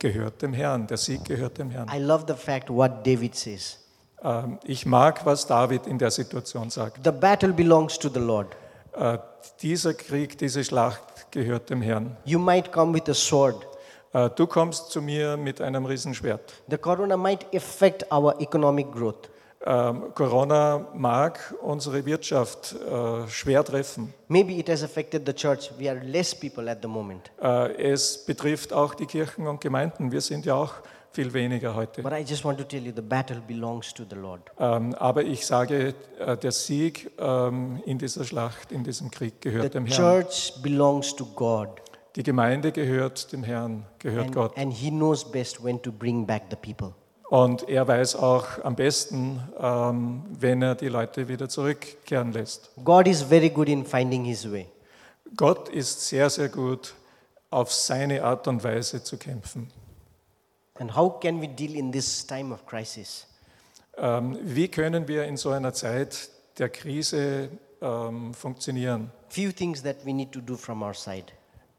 gehört 0.00 0.42
dem 0.42 0.52
Herrn, 0.52 0.86
der 0.88 0.96
Sieg 0.96 1.24
gehört 1.24 1.58
dem 1.58 1.70
Herrn. 1.70 1.88
I 1.94 1.98
love 2.00 2.24
the 2.26 2.34
fact 2.34 2.68
what 2.70 3.06
David 3.06 3.36
says. 3.36 3.78
Ähm, 4.22 4.58
ich 4.64 4.84
mag, 4.84 5.24
was 5.24 5.46
David 5.46 5.86
in 5.86 5.98
der 5.98 6.10
Situation 6.10 6.70
sagt. 6.70 7.04
The 7.04 7.12
battle 7.12 7.52
belongs 7.52 7.98
to 8.00 8.08
the 8.08 8.18
Lord. 8.18 8.48
Äh, 8.96 9.18
dieser 9.60 9.94
Krieg, 9.94 10.38
diese 10.38 10.62
Schlacht 10.64 11.30
gehört 11.30 11.70
dem 11.70 11.82
Herrn. 11.82 12.16
You 12.24 12.38
might 12.38 12.72
come 12.72 12.94
with 12.94 13.08
a 13.08 13.14
sword. 13.14 13.66
Äh, 14.12 14.30
du 14.30 14.46
kommst 14.46 14.90
zu 14.90 15.02
mir 15.02 15.36
mit 15.36 15.60
einem 15.60 15.84
Riesenschwert. 15.84 16.52
The 16.68 16.78
corona 16.78 17.16
might 17.16 17.46
affect 17.54 18.10
our 18.12 18.40
economic 18.40 18.92
growth. 18.92 19.30
Ähm, 19.66 20.12
Corona 20.14 20.86
mag 20.94 21.54
unsere 21.62 22.04
Wirtschaft 22.04 22.74
äh, 22.74 23.26
schwer 23.28 23.64
treffen. 23.64 24.12
Maybe 24.28 24.52
it 24.58 24.68
has 24.68 24.82
affected 24.82 25.22
the 25.26 25.32
church. 25.32 25.70
We 25.78 25.88
are 25.88 25.98
less 26.00 26.34
people 26.34 26.70
at 26.70 26.78
the 26.82 26.88
moment. 26.88 27.30
Äh, 27.42 27.92
es 27.92 28.26
betrifft 28.26 28.74
auch 28.74 28.94
die 28.94 29.06
Kirchen 29.06 29.46
und 29.46 29.62
Gemeinden. 29.62 30.12
Wir 30.12 30.20
sind 30.20 30.44
ja 30.44 30.54
auch 30.54 30.74
viel 31.14 31.32
weniger 31.32 31.74
heute. 31.74 32.02
But 32.02 32.12
I 32.12 32.24
just 32.28 32.44
want 32.44 32.58
to 32.58 32.64
tell 32.64 32.82
you 32.82 32.92
the 32.94 33.02
battle 33.02 33.40
belongs 33.46 33.92
to 33.94 34.04
the 34.08 34.16
Lord. 34.16 34.42
Ähm, 34.58 34.94
aber 34.94 35.22
ich 35.22 35.46
sage, 35.46 35.94
äh, 36.18 36.36
der 36.36 36.52
Sieg 36.52 37.10
ähm, 37.18 37.82
in 37.86 37.98
dieser 37.98 38.24
Schlacht, 38.24 38.72
in 38.72 38.84
diesem 38.84 39.10
Krieg 39.10 39.40
gehört 39.40 39.64
The 39.64 39.70
dem 39.70 39.86
Herrn. 39.86 40.22
church 40.22 40.54
belongs 40.62 41.14
to 41.16 41.24
God. 41.34 41.68
Die 42.16 42.22
Gemeinde 42.22 42.70
gehört 42.72 43.32
dem 43.32 43.42
Herrn, 43.42 43.84
gehört 43.98 44.26
And, 44.26 44.34
Gott. 44.34 44.56
and 44.58 44.72
He 44.72 44.90
knows 44.90 45.24
best 45.24 45.62
when 45.64 45.80
to 45.82 45.90
bring 45.90 46.26
back 46.26 46.42
the 46.50 46.56
people. 46.56 46.94
Und 47.30 47.68
er 47.68 47.88
weiß 47.88 48.16
auch 48.16 48.62
am 48.62 48.76
besten, 48.76 49.40
ähm, 49.58 50.22
wenn 50.38 50.62
er 50.62 50.74
die 50.76 50.88
Leute 50.88 51.26
wieder 51.26 51.48
zurückkehren 51.48 52.32
lässt. 52.32 52.70
God 52.84 53.08
is 53.08 53.22
very 53.22 53.50
good 53.50 53.68
in 53.68 53.84
finding 53.84 54.24
His 54.24 54.50
way. 54.50 54.66
Gott 55.36 55.68
ist 55.70 56.06
sehr, 56.06 56.30
sehr 56.30 56.48
gut, 56.48 56.94
auf 57.50 57.72
seine 57.72 58.22
Art 58.22 58.46
und 58.46 58.62
Weise 58.62 59.02
zu 59.02 59.16
kämpfen. 59.16 59.70
And 60.80 60.90
how 60.96 61.08
can 61.08 61.38
we 61.40 61.46
deal 61.46 61.76
in 61.76 61.92
this 61.92 62.26
time 62.26 62.52
of 62.52 62.66
crisis? 62.66 63.26
Ähm, 63.96 64.36
wie 64.42 64.66
können 64.66 65.06
wir 65.06 65.24
in 65.24 65.36
so 65.36 65.50
einer 65.50 65.72
Zeit 65.72 66.28
der 66.58 66.68
Krise 66.68 67.48
ähm, 67.80 68.34
funktionieren? 68.34 69.12
Few 69.28 69.52
things 69.52 69.84
that 69.84 70.04
we 70.04 70.12
need 70.12 70.32
to 70.32 70.40
do 70.40 70.56
from 70.56 70.82
our 70.82 70.94
side. 70.94 71.26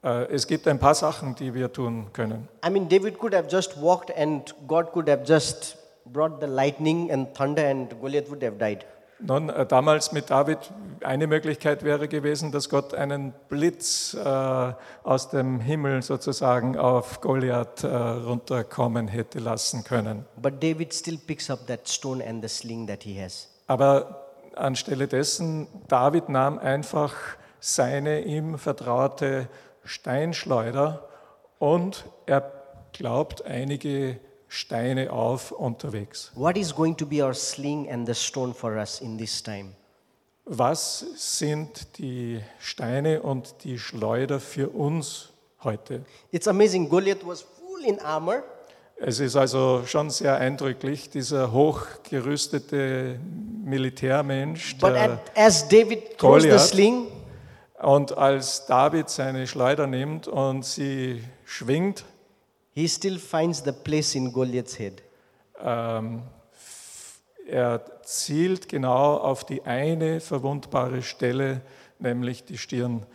Äh, 0.02 0.34
es 0.34 0.48
gibt 0.48 0.66
ein 0.70 0.80
paar 0.80 0.96
Sachen, 0.96 1.36
die 1.36 1.54
wir 1.54 1.74
tun 1.74 2.14
können. 2.14 2.48
I 2.66 2.70
mean, 2.70 2.88
David 2.88 3.20
could 3.20 3.34
have 3.34 3.50
just 3.50 3.76
walked 3.82 4.16
and 4.18 4.56
God 4.66 4.94
could 4.94 5.10
have 5.10 5.24
just 5.26 5.78
brought 6.06 6.40
the 6.40 6.48
lightning 6.48 7.12
and 7.12 7.36
thunder 7.36 7.66
and 7.66 7.90
Goliath 8.00 8.30
would 8.30 8.44
have 8.44 8.58
died. 8.58 8.86
Nun, 9.20 9.50
äh, 9.50 9.66
damals 9.66 10.14
mit 10.14 10.30
David, 10.30 10.60
eine 11.06 11.28
Möglichkeit 11.28 11.84
wäre 11.84 12.08
gewesen, 12.08 12.52
dass 12.52 12.70
Gott 12.70 12.94
einen 12.94 13.34
Blitz 13.48 14.14
äh, 14.14 14.74
aus 15.04 15.30
dem 15.30 15.60
Himmel 15.60 16.02
sozusagen 16.02 16.78
auf 16.78 17.22
Goliath 17.22 17.84
äh, 17.84 17.88
runterkommen 17.88 19.08
hätte 19.08 19.40
lassen 19.40 19.84
können. 19.84 20.26
But 20.42 20.62
David 20.62 20.94
still 20.94 21.18
picks 21.18 21.50
up 21.50 21.68
that 21.68 21.88
stone 21.88 22.26
and 22.28 22.42
the 22.42 22.50
sling 22.50 22.88
that 22.88 23.04
he 23.04 23.22
has. 23.22 23.48
Aber 23.68 24.26
anstelle 24.56 25.08
dessen, 25.08 25.68
David 25.88 26.30
nahm 26.30 26.58
einfach 26.58 27.14
seine 27.60 28.22
ihm 28.22 28.58
vertraute 28.58 29.48
Steinschleuder 29.84 31.08
und 31.60 32.06
er 32.26 32.52
glaubt 32.94 33.46
einige 33.46 34.20
Steine 34.48 35.12
auf 35.12 35.52
unterwegs. 35.52 36.32
What 36.36 36.58
is 36.58 36.74
going 36.74 36.96
to 36.98 37.06
be 37.06 37.24
our 37.24 37.34
sling 37.34 37.90
and 37.92 38.08
the 38.08 38.16
stone 38.16 38.54
for 38.54 38.78
us 38.78 39.02
in 39.02 39.18
this 39.18 39.44
time? 39.44 39.72
Was 40.48 41.00
sind 41.16 41.98
die 41.98 42.40
Steine 42.60 43.22
und 43.24 43.64
die 43.64 43.80
Schleuder 43.80 44.40
für 44.40 44.70
uns 44.70 45.30
heute? 45.64 46.06
It's 46.32 46.48
amazing. 46.48 46.88
Goliath 46.88 47.26
was 47.26 47.42
full 47.42 47.84
in 47.84 48.00
armor, 48.00 48.44
Es 48.98 49.20
ist 49.20 49.36
also 49.36 49.84
schon 49.86 50.10
sehr 50.12 50.38
eindrücklich, 50.38 51.10
dieser 51.10 51.52
hochgerüstete 51.52 53.20
Militärmensch. 53.64 54.78
but 54.78 54.94
Der, 54.94 55.14
at, 55.14 55.20
as 55.36 55.68
David 55.68 56.18
throws 56.18 56.44
the 56.44 56.50
Goliath. 56.50 56.62
sling, 56.62 57.08
und 57.82 58.18
als 58.18 58.66
David 58.68 59.10
seine 59.10 59.48
Schleuder 59.48 59.88
nimmt 59.88 60.28
und 60.28 60.64
sie 60.64 61.24
schwingt, 61.44 62.06
he 62.72 62.88
still 62.88 63.18
finds 63.20 63.64
the 63.66 63.72
place 63.72 64.16
in 64.16 64.32
Goliath's 64.32 64.78
head. 64.78 65.02
ähm, 65.60 66.22
er 67.48 67.82
zielt 68.04 68.70
genau 68.70 69.18
auf 69.18 69.46
die 69.46 69.64
eine 69.64 70.20
verwundbare 70.20 71.02
Stelle, 71.02 71.62
nämlich 72.00 72.44
die 72.44 72.58
Stirn 72.58 73.06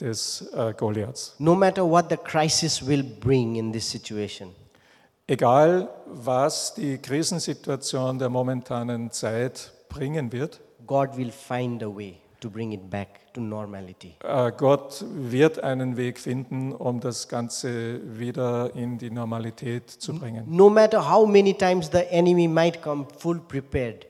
des 0.00 0.50
äh, 0.54 0.74
Goliaths. 0.74 1.34
No 1.38 1.54
matter 1.54 1.88
what 1.88 2.06
the 2.10 2.16
crisis 2.16 2.86
will 2.86 3.02
bring 3.02 3.56
in 3.56 3.72
this 3.72 3.90
situation, 3.90 4.54
Egal, 5.26 5.88
was 6.06 6.74
die 6.74 6.98
Krisensituation 6.98 8.18
der 8.18 8.28
momentanen 8.28 9.10
Zeit 9.10 9.72
bringen 9.88 10.30
wird, 10.32 10.60
God 10.86 11.16
will 11.16 11.32
find 11.32 11.82
a 11.82 11.86
way 11.86 12.20
to 12.44 12.50
bring 12.50 12.72
it 12.72 12.90
back 12.90 13.32
to 13.32 13.40
normality. 13.40 14.14
äh, 14.22 14.52
Gott 14.56 15.04
wird 15.08 15.64
einen 15.64 15.96
Weg 15.96 16.18
finden, 16.20 16.72
um 16.72 17.00
das 17.00 17.26
Ganze 17.28 18.00
wieder 18.18 18.74
in 18.76 18.98
die 18.98 19.10
Normalität 19.10 19.90
zu 19.90 20.18
bringen. 20.18 20.44
No 20.46 20.68
matter 20.68 21.10
how 21.10 21.26
many 21.26 21.54
times 21.54 21.90
the 21.90 22.04
enemy 22.10 22.46
might 22.46 22.82
come 22.82 23.06
full 23.18 23.40
prepared, 23.40 24.06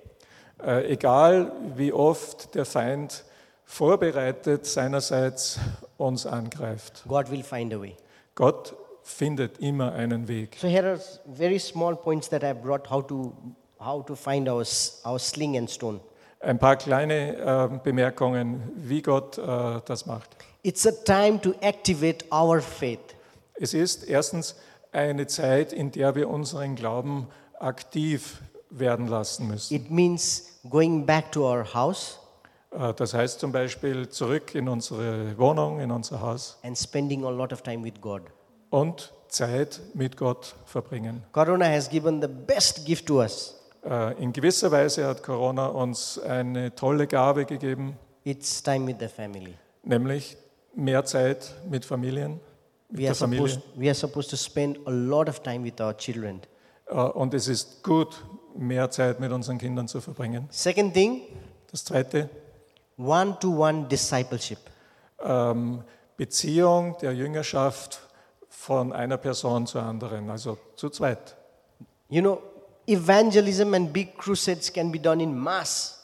Äh, 0.65 0.93
egal, 0.93 1.53
wie 1.77 1.93
oft 1.93 2.55
der 2.55 2.65
Feind 2.65 3.25
vorbereitet 3.65 4.65
seinerseits 4.67 5.59
uns 5.99 6.27
angreift. 6.27 7.03
God 7.07 7.31
will 7.31 7.43
find 7.43 7.73
a 7.75 7.81
way. 7.81 7.97
Gott 8.35 8.75
findet 9.03 9.59
immer 9.59 9.93
einen 9.93 10.27
Weg. 10.29 10.57
So 10.61 10.67
here 10.69 10.93
are 10.93 11.01
very 11.27 11.59
small 11.59 11.95
points 11.97 12.29
that 12.31 12.43
I 12.43 12.55
brought 12.55 12.89
how 12.91 13.03
to 13.07 13.35
how 13.79 14.03
to 14.07 14.15
find 14.15 14.49
our 14.49 14.65
our 15.05 15.19
sling 15.19 15.57
and 15.59 15.69
stone. 15.69 16.01
Ein 16.45 16.59
paar 16.59 16.77
kleine 16.77 17.37
äh, 17.75 17.79
Bemerkungen, 17.83 18.63
wie 18.77 19.01
Gott 19.03 19.39
äh, 19.39 19.81
das 19.87 20.07
macht. 20.07 20.37
It's 20.63 20.87
a 20.87 20.91
time 20.93 21.41
to 21.41 21.55
activate 21.61 22.25
our 22.33 22.61
faith. 22.61 23.01
Es 23.55 23.73
ist 23.75 24.05
erstens 24.09 24.57
eine 24.93 25.27
Zeit, 25.27 25.73
in 25.73 25.91
der 25.91 26.15
wir 26.15 26.29
unseren 26.29 26.75
Glauben 26.75 27.29
aktiv 27.61 28.43
werden 28.71 29.07
lassen 29.09 29.49
müssen. 29.49 29.75
It 29.75 29.91
means 29.91 30.45
going 30.69 31.07
back 31.07 31.33
to 31.33 31.49
our 31.51 31.65
house 31.73 32.19
Äh, 32.73 32.93
Das 32.95 33.15
heißt 33.15 33.41
zum 33.41 33.53
Beispiel 33.53 34.09
zurück 34.09 34.55
in 34.55 34.69
unsere 34.69 35.39
Wohnung, 35.39 35.81
in 35.81 35.91
unser 35.91 36.21
Haus 36.21 36.59
and 36.63 36.77
spending 36.77 37.25
a 37.25 37.31
lot 37.31 37.53
of 37.53 37.63
time 37.63 37.85
with 37.85 38.01
God. 38.01 38.23
und 38.71 39.13
Zeit 39.29 39.81
mit 39.95 40.17
Gott 40.17 40.55
verbringen. 40.67 41.23
Corona 41.33 41.67
has 41.67 41.89
given 41.89 42.21
the 42.21 42.29
best 42.29 42.85
gift 42.85 43.07
to 43.07 43.21
us. 43.21 43.55
Äh, 43.85 44.23
In 44.23 44.33
gewisser 44.33 44.71
Weise 44.71 45.07
hat 45.07 45.23
Corona 45.23 45.67
uns 45.67 46.19
eine 46.19 46.75
tolle 46.75 47.07
Gabe 47.07 47.45
gegeben, 47.45 47.97
It's 48.25 48.63
time 48.63 48.87
with 48.87 48.97
the 49.01 49.09
family. 49.09 49.55
nämlich 49.83 50.37
mehr 50.75 51.05
Zeit 51.05 51.53
mit 51.71 51.85
Familien, 51.85 52.41
mit 52.89 52.99
We 52.99 53.03
der 53.03 53.11
are, 53.11 53.15
Familie. 53.17 53.49
supposed, 53.49 53.79
we 53.81 53.87
are 53.87 53.95
supposed 53.95 54.31
to 54.31 54.37
spend 54.37 54.79
a 54.87 54.91
lot 54.91 55.29
of 55.29 55.41
time 55.41 55.63
with 55.65 55.81
our 55.81 55.95
children. 55.97 56.41
Äh, 56.87 56.95
Und 56.95 57.35
es 57.35 57.49
ist 57.49 57.83
gut, 57.83 58.25
mehr 58.57 58.91
Zeit 58.91 59.21
mit 59.21 59.31
unseren 59.33 59.59
Kindern 59.59 59.89
zu 59.89 60.01
verbringen. 60.01 60.47
Second 60.51 60.95
thing, 60.95 61.21
Das 61.71 61.85
Zweite, 61.85 62.31
one 62.97 63.37
to 63.41 63.49
one 63.63 63.87
discipleship. 63.89 64.59
ähm, 65.23 65.83
Beziehung 66.17 66.97
der 67.03 67.13
Jüngerschaft 67.13 68.01
von 68.49 68.93
einer 68.93 69.17
Person 69.17 69.67
zur 69.67 69.83
anderen, 69.83 70.31
also 70.31 70.57
zu 70.77 70.89
zweit. 70.89 71.35
You 72.09 72.21
know, 72.23 72.39
evangelism 72.87 73.75
and 73.75 73.93
big 73.93 74.17
crusades 74.17 74.73
can 74.73 74.91
be 74.93 74.99
done 74.99 75.23
in 75.23 75.37
mass. 75.37 76.01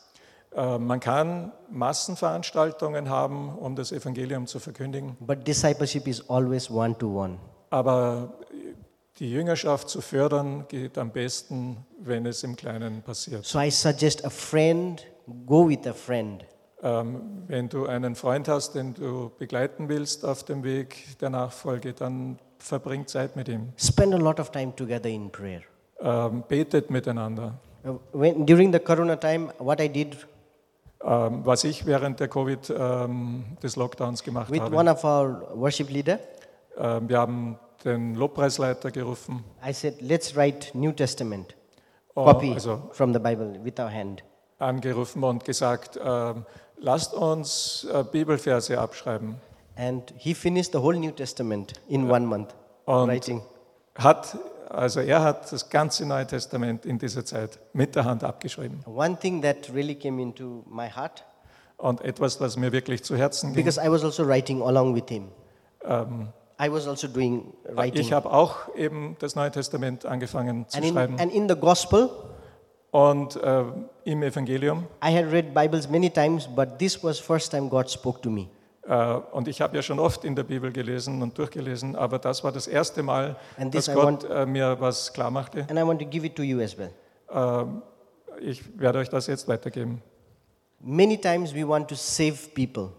Äh, 0.55 0.79
Man 0.79 1.01
kann 1.01 1.53
Massenveranstaltungen 1.71 3.09
haben, 3.09 3.57
um 3.59 3.77
das 3.77 3.93
Evangelium 3.93 4.47
zu 4.47 4.59
verkündigen, 4.59 5.17
But 5.21 5.47
discipleship 5.47 6.07
is 6.09 6.29
always 6.29 6.71
one 6.71 6.97
to 6.99 7.07
one. 7.23 7.39
aber 7.71 8.33
die 9.19 9.31
Jüngerschaft 9.31 9.89
zu 9.91 10.01
fördern 10.01 10.65
geht 10.69 10.97
am 10.97 11.11
besten, 11.11 11.77
wenn 12.01 12.25
es 12.27 12.43
im 12.43 12.57
Kleinen 12.57 13.03
passiert. 13.03 13.45
So 13.45 13.61
I 13.61 13.71
suggest 13.71 14.25
a 14.25 14.31
friend, 14.31 15.07
go 15.47 15.69
with 15.69 15.87
a 15.87 15.93
friend. 15.93 16.45
Ähm, 16.83 17.45
Wenn 17.47 17.69
du 17.69 17.85
einen 17.87 18.15
Freund 18.15 18.49
hast, 18.49 18.75
den 18.75 18.95
du 18.95 19.31
begleiten 19.39 19.91
willst 19.91 20.25
auf 20.25 20.45
dem 20.45 20.65
Weg 20.65 21.19
der 21.21 21.29
Nachfolge, 21.29 21.93
dann 21.93 22.39
verbring 22.59 23.07
Zeit 23.07 23.37
mit 23.37 23.49
ihm. 23.49 23.75
Spend 23.77 24.15
a 24.15 24.17
lot 24.17 24.41
of 24.41 24.51
time 24.51 24.75
together 24.75 25.11
in 25.11 25.31
prayer. 25.31 25.61
Ähm, 26.03 26.43
Betet 26.49 26.91
miteinander. 26.91 27.59
Uh, 27.85 27.99
When, 28.13 28.47
during 28.47 28.73
the 28.73 28.79
Corona 28.79 29.17
time, 29.17 29.49
what 29.59 29.81
I 29.81 29.89
did 29.89 30.17
Ähm, 31.03 31.41
Was 31.47 31.65
ich 31.65 31.87
während 31.87 32.21
der 32.21 32.29
Covid 32.29 32.71
ähm, 32.79 33.45
des 33.63 33.77
Lockdowns 33.77 34.23
gemacht 34.23 34.51
with 34.51 34.61
habe. 34.61 34.77
one 34.77 34.91
of 34.91 35.03
our 35.05 35.47
worship 35.55 35.89
leader, 35.91 36.19
Ähm, 36.79 37.09
Wir 37.09 37.19
haben 37.19 37.59
den 37.85 38.15
Lobpreisleiter 38.17 38.91
gerufen. 38.91 39.43
I 39.67 39.73
said, 39.73 40.01
let's 40.03 40.37
write 40.37 40.77
New 40.77 40.93
Testament 40.93 41.55
Oh, 42.15 42.25
copy 42.27 42.53
also 42.53 42.83
from 42.93 43.15
the 43.15 43.19
Bible 43.19 43.59
with 43.65 43.79
our 43.79 43.91
hand. 43.91 44.23
angerufen 44.59 45.25
und 45.25 45.45
gesagt, 45.47 45.99
ähm, 46.05 46.45
lasst 46.79 47.15
uns 47.15 47.87
äh, 47.91 48.05
Bibelverse 48.05 48.79
abschreiben. 48.79 49.37
And 49.77 50.13
he 50.19 50.35
finished 50.35 50.73
the 50.73 50.79
whole 50.81 50.99
New 50.99 51.13
Testament 51.13 51.73
in 51.89 52.11
one 52.11 52.27
month 52.27 52.55
Und 52.85 53.09
writing. 53.09 53.41
hat, 53.97 54.37
also 54.71 55.01
er 55.01 55.23
hat 55.23 55.51
das 55.53 55.69
ganze 55.69 56.07
Neue 56.07 56.27
Testament 56.27 56.87
in 56.87 56.99
dieser 56.99 57.25
Zeit 57.25 57.59
mit 57.73 57.95
der 57.97 58.05
Hand 58.05 58.25
abgeschrieben. 58.25 58.81
One 58.87 59.19
thing 59.19 59.43
that 59.43 59.73
really 59.75 59.95
came 59.95 60.21
into 60.23 60.65
my 60.69 60.89
heart, 60.89 61.25
Und 61.77 62.01
etwas, 62.03 62.41
was 62.41 62.57
mir 62.57 62.73
wirklich 62.73 63.03
zu 63.05 63.17
Herzen 63.17 63.53
ging. 63.53 63.65
because 63.65 63.81
I 63.85 63.91
was 63.91 64.05
also 64.05 64.27
writing 64.27 64.63
along 64.63 64.95
with 64.95 65.05
him. 65.09 65.29
I 66.63 66.71
was 66.71 66.87
also 66.87 67.09
doing 67.09 67.55
writing. 67.75 68.01
Ich 68.03 68.13
habe 68.13 68.31
auch 68.31 68.75
eben 68.77 69.17
das 69.19 69.35
Neue 69.35 69.51
Testament 69.51 70.05
angefangen 70.05 70.69
zu 70.69 70.77
And 70.77 70.87
in, 70.87 70.93
schreiben. 70.95 71.19
and 71.19 71.33
in 71.33 71.49
the 71.49 71.57
gospel, 71.57 72.11
Und 72.93 73.37
äh, 73.37 73.65
im 74.05 74.23
Evangelium, 74.25 74.87
I 75.03 75.15
had 75.17 75.31
read 75.33 75.55
Bibles 75.55 75.89
many 75.89 76.11
times, 76.11 76.49
but 76.49 76.79
this 76.79 77.03
was 77.05 77.19
first 77.21 77.51
time 77.53 77.69
God 77.69 77.89
spoke 77.89 78.21
to 78.23 78.31
me. 78.31 78.49
Äh, 78.83 79.15
und 79.33 79.49
ich 79.49 79.61
habe 79.61 79.77
ja 79.77 79.83
schon 79.83 79.99
oft 79.99 80.25
in 80.25 80.35
der 80.35 80.45
Bibel 80.45 80.73
gelesen 80.73 81.23
und 81.23 81.37
durchgelesen, 81.37 81.97
aber 81.97 82.19
das 82.19 82.43
war 82.45 82.53
das 82.53 82.67
erste 82.67 83.03
Mal, 83.03 83.37
dass 83.59 83.89
I 83.89 83.93
Gott 83.93 84.25
äh, 84.25 84.47
mir 84.47 84.77
was 84.81 85.13
klar 85.13 85.31
machte. 85.31 85.67
And 85.69 85.79
I 85.79 85.83
want 85.83 86.01
to 86.01 86.07
give 86.07 86.27
it 86.27 86.35
to 86.37 86.43
you 86.43 86.61
as 86.61 86.77
well. 86.77 86.91
Ich 88.41 88.63
werde 88.79 88.99
euch 89.01 89.09
das 89.09 89.27
jetzt 89.27 89.47
weitergeben. 89.47 90.03
Many 90.81 91.21
times 91.21 91.55
we 91.55 91.67
want 91.69 91.89
to 91.89 91.95
save 91.95 92.37
people. 92.55 92.91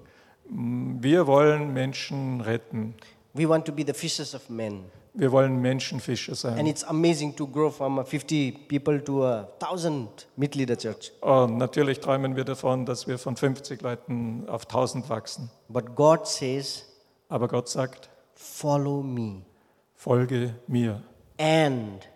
Wir 0.47 1.25
wollen 1.25 1.73
Menschen 1.73 2.41
retten. 2.41 2.93
We 3.33 3.47
want 3.47 3.65
to 3.65 3.71
be 3.71 3.83
the 3.85 3.93
fishers 3.93 4.35
of 4.35 4.50
men. 4.50 4.85
Wir 5.13 5.32
wollen 5.32 5.62
Menschenfischer 5.62 6.36
sein. 6.36 6.58
And 6.58 6.68
it's 6.68 6.84
amazing 6.86 7.36
to 7.36 7.46
grow 7.46 7.70
from 7.70 8.00
a 8.00 8.06
50 8.06 8.68
people 8.70 9.03
to 9.03 9.25
a 9.25 9.48
1000 9.60 10.27
Mitglieder 10.38 10.77
church. 10.77 11.12
Und 11.22 11.58
natürlich 11.58 12.00
träumen 12.00 12.36
wir 12.36 12.46
davon, 12.46 12.86
dass 12.86 13.08
wir 13.08 13.18
von 13.18 13.36
50 13.36 13.82
Leuten 13.82 14.48
auf 14.48 14.63
1000 14.63 15.10
wachsen. 15.10 15.50
But 15.68 15.96
God 15.96 16.25
says, 16.27 16.86
Aber 17.27 17.48
Gott 17.48 17.68
sagt, 17.68 18.10
follow 18.36 19.01
me 19.03 19.41
folge 19.96 20.56
mir. 20.68 21.03
and 21.38 22.08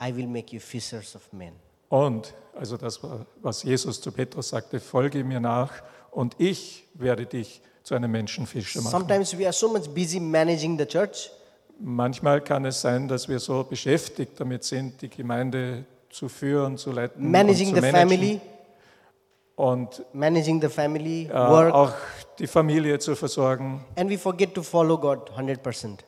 I 0.00 0.14
will 0.14 0.26
make 0.26 0.52
you 0.52 0.60
fishers 0.60 1.16
of 1.16 1.32
men. 1.32 1.54
Und, 1.88 2.34
also 2.54 2.76
das 2.76 3.02
war, 3.02 3.26
was 3.40 3.62
Jesus 3.62 4.00
zu 4.00 4.12
Petrus 4.12 4.50
sagte, 4.50 4.80
folge 4.80 5.24
mir 5.24 5.40
nach 5.40 5.72
und 6.10 6.34
ich 6.38 6.84
werde 6.94 7.26
dich 7.26 7.62
zu 7.84 7.94
einem 7.94 8.10
Menschenfischer 8.10 8.80
machen. 8.82 8.90
Sometimes 8.90 9.38
we 9.38 9.44
are 9.44 9.52
so 9.52 9.68
much 9.68 9.88
busy 9.94 10.18
managing 10.18 10.76
the 10.76 10.84
church 10.86 11.30
Manchmal 11.78 12.40
kann 12.40 12.64
es 12.64 12.80
sein, 12.80 13.08
dass 13.08 13.28
wir 13.28 13.38
so 13.40 13.64
beschäftigt 13.64 14.38
damit 14.38 14.62
sind, 14.64 15.00
die 15.02 15.08
Gemeinde 15.10 15.84
zu 16.08 16.28
führen, 16.28 16.76
zu 16.78 16.92
leiten 16.92 17.30
managing 17.30 17.68
und 17.70 17.74
the 17.74 17.80
zu 17.80 17.86
managen 17.92 18.08
family, 18.10 18.40
und 19.56 20.04
managing 20.12 20.60
the 20.60 20.68
family, 20.68 21.24
äh, 21.26 21.32
work, 21.34 21.74
auch 21.74 21.92
die 22.38 22.46
Familie 22.46 22.98
zu 22.98 23.14
versorgen. 23.16 23.84
and 23.96 24.08
we 24.10 24.16
forget 24.18 24.54
to 24.54 24.62
follow 24.62 24.96
God 24.98 25.30
100%. 25.36 25.98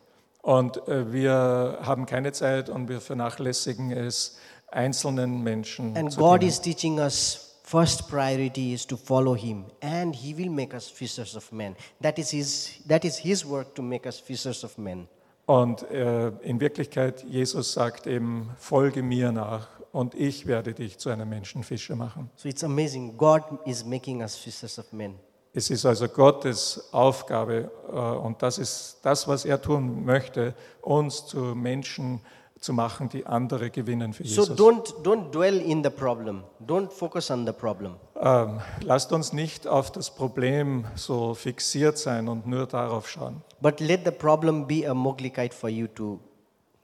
Und 0.42 0.76
äh, 0.88 1.12
wir 1.12 1.78
haben 1.82 2.06
keine 2.06 2.30
Zeit 2.32 2.68
und 2.68 2.88
wir 2.88 3.00
vernachlässigen 3.00 3.90
es, 3.90 4.38
einzelnen 4.68 5.42
Menschen 5.42 5.96
And 5.96 6.12
zu 6.12 6.20
God 6.20 6.42
dienen. 6.42 6.50
is 6.50 6.60
teaching 6.60 6.98
us 7.00 7.55
first 7.66 8.08
priority 8.08 8.72
is 8.72 8.86
to 8.86 8.96
follow 8.96 9.34
him 9.34 9.64
and 9.82 10.14
he 10.14 10.34
will 10.34 10.50
make 10.50 10.72
us 10.72 10.88
fishers 10.88 11.34
of 11.34 11.50
men. 11.52 11.74
That 12.00 12.18
is 12.18 12.30
his 12.30 12.78
that 12.86 13.04
is 13.04 13.18
his 13.18 13.44
work 13.44 13.74
to 13.74 13.82
make 13.82 14.06
us 14.06 14.20
fishers 14.20 14.64
of 14.64 14.78
men. 14.78 15.08
Und 15.46 15.82
äh, 15.90 16.28
in 16.42 16.60
Wirklichkeit, 16.60 17.24
Jesus 17.24 17.72
sagt 17.72 18.06
eben, 18.06 18.50
folge 18.56 19.02
mir 19.02 19.30
nach 19.30 19.68
und 19.92 20.14
ich 20.14 20.46
werde 20.46 20.74
dich 20.74 20.98
zu 20.98 21.08
einem 21.10 21.28
Menschenfischer 21.28 21.94
machen. 21.94 22.30
So 22.36 22.48
it's 22.48 22.64
amazing. 22.64 23.16
God 23.16 23.42
is 23.64 23.84
making 23.84 24.22
us 24.22 24.36
fishers 24.36 24.78
of 24.78 24.92
men. 24.92 25.14
Es 25.52 25.70
ist 25.70 25.86
also 25.86 26.06
Gottes 26.08 26.92
Aufgabe 26.92 27.70
äh, 27.88 27.96
und 27.96 28.42
das 28.42 28.58
ist 28.58 28.98
das, 29.02 29.26
was 29.26 29.44
er 29.44 29.60
tun 29.60 30.04
möchte, 30.04 30.54
uns 30.82 31.26
zu 31.26 31.38
Menschen 31.38 32.20
zu 32.60 32.72
machen, 32.72 33.08
die 33.08 33.26
andere 33.26 33.70
gewinnen 33.70 34.12
für 34.12 34.24
So 34.26 34.42
Jesus. 34.42 34.58
don't 34.58 34.94
don't 35.02 35.30
dwell 35.30 35.60
in 35.60 35.84
the 35.84 35.90
problem. 35.90 36.42
Don't 36.66 36.90
focus 36.90 37.30
on 37.30 37.46
the 37.46 37.52
problem. 37.52 37.94
Ähm, 38.20 38.60
lasst 38.82 39.12
uns 39.12 39.32
nicht 39.32 39.66
auf 39.68 39.90
das 39.92 40.10
Problem 40.10 40.84
so 40.94 41.34
fixiert 41.34 41.98
sein 41.98 42.28
und 42.28 42.46
nur 42.46 42.66
darauf 42.66 43.08
schauen, 43.08 43.42
But 43.60 43.80
let 43.80 44.00
the 44.04 44.10
problem 44.10 44.66
be 44.66 44.88
a 44.88 44.94
moglikite 44.94 45.54
for 45.54 45.68
you 45.68 45.86
to 45.88 46.18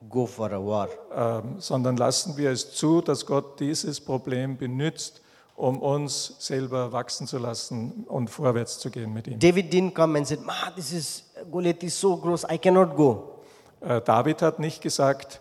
go 0.09 0.27
for 0.27 0.53
a 0.53 0.59
war. 0.65 0.89
ähm, 1.15 1.55
sondern 1.59 1.97
lassen 1.97 2.37
wir 2.37 2.51
es 2.51 2.73
zu, 2.75 3.01
dass 3.01 3.25
Gott 3.25 3.59
dieses 3.61 4.01
Problem 4.01 4.57
benutzt, 4.59 5.21
um 5.57 5.81
uns 5.81 6.35
selber 6.39 6.93
wachsen 6.93 7.27
zu 7.27 7.39
lassen 7.39 8.05
und 8.09 8.29
vorwärts 8.29 8.79
zu 8.79 8.91
gehen 8.91 9.13
mit 9.15 9.27
ihm. 9.27 9.39
David 9.39 9.73
didn't 9.73 9.95
come 9.95 10.19
and 10.19 10.27
said, 10.27 10.41
Ma, 10.45 10.71
this 10.77 10.93
is 10.93 11.25
Goliath 11.51 11.83
is 11.83 11.99
so 11.99 12.17
gross, 12.17 12.45
I 12.51 12.59
cannot 12.59 12.95
go. 12.97 13.39
Äh, 13.81 14.01
David 14.03 14.43
hat 14.43 14.59
nicht 14.59 14.83
gesagt, 14.83 15.41